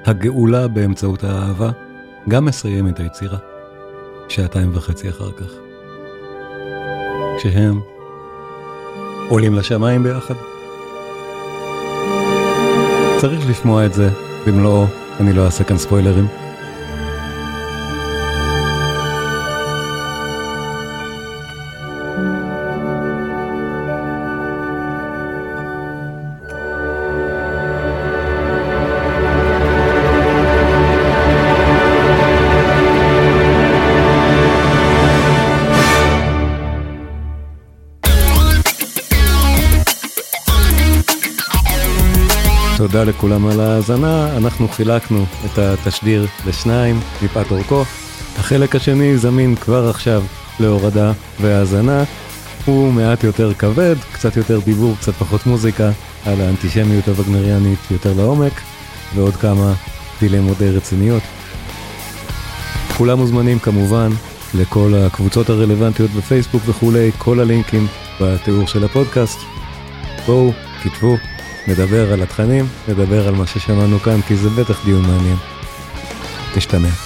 הגאולה 0.05 0.69
באמצעות 0.69 1.25
האהבה, 1.25 1.71
גם 2.29 2.45
מסיים 2.45 2.89
את 2.89 3.01
היצירה, 3.01 3.39
שעתיים 4.29 4.71
וחצי 4.75 5.09
אחר 5.11 5.33
כך. 5.33 5.53
כשהם 7.39 7.81
עולים 9.29 9.55
לשמיים 9.55 10.03
ביחד. 10.03 10.35
צריך 13.17 13.51
לשמוע 13.51 13.87
את 13.87 13.95
זה, 13.95 14.11
במלואו, 14.47 14.87
אני 15.21 15.33
לא 15.33 15.45
אעשה 15.45 15.65
כאן 15.65 15.79
ספוילרים. 15.79 16.27
תודה 42.97 43.11
לכולם 43.11 43.47
על 43.47 43.61
ההאזנה, 43.61 44.37
אנחנו 44.37 44.69
חילקנו 44.69 45.25
את 45.45 45.59
התשדיר 45.59 46.27
לשניים 46.47 47.01
מפאת 47.23 47.51
אורכו. 47.51 47.85
החלק 48.39 48.77
השני 48.77 49.19
זמין 49.19 49.57
כבר 49.57 49.89
עכשיו 49.89 50.23
להורדה 50.61 51.13
והאזנה. 51.41 52.05
הוא 52.65 52.93
מעט 52.93 53.25
יותר 53.25 53.55
כבד, 53.55 53.95
קצת 54.13 54.37
יותר 54.37 54.61
דיבור, 54.61 54.97
קצת 55.01 55.13
פחות 55.15 55.47
מוזיקה, 55.47 55.91
על 56.27 56.41
האנטישמיות 56.41 57.09
הווגנריאנית 57.09 57.79
יותר 57.91 58.13
לעומק, 58.17 58.53
ועוד 59.15 59.37
כמה 59.37 59.75
דילמות 60.21 60.59
די 60.59 60.71
רציניות. 60.71 61.23
כולם 62.97 63.19
מוזמנים 63.19 63.59
כמובן 63.59 64.11
לכל 64.55 64.93
הקבוצות 65.07 65.51
הרלוונטיות 65.51 66.11
בפייסבוק 66.11 66.63
וכולי, 66.67 67.11
כל 67.19 67.41
הלינקים 67.41 67.87
בתיאור 68.21 68.67
של 68.67 68.85
הפודקאסט. 68.85 69.39
בואו, 70.27 70.53
כתבו, 70.83 71.17
נדבר 71.69 72.13
על 72.13 72.23
התכנים, 72.23 72.67
נדבר 72.89 73.29
על 73.29 73.35
מה 73.35 73.47
ששמענו 73.47 73.99
כאן, 73.99 74.23
כי 74.23 74.37
זה 74.37 74.49
בטח 74.51 74.85
דיון 74.85 75.03
מעניין. 75.03 75.37
תשתנה. 76.55 77.06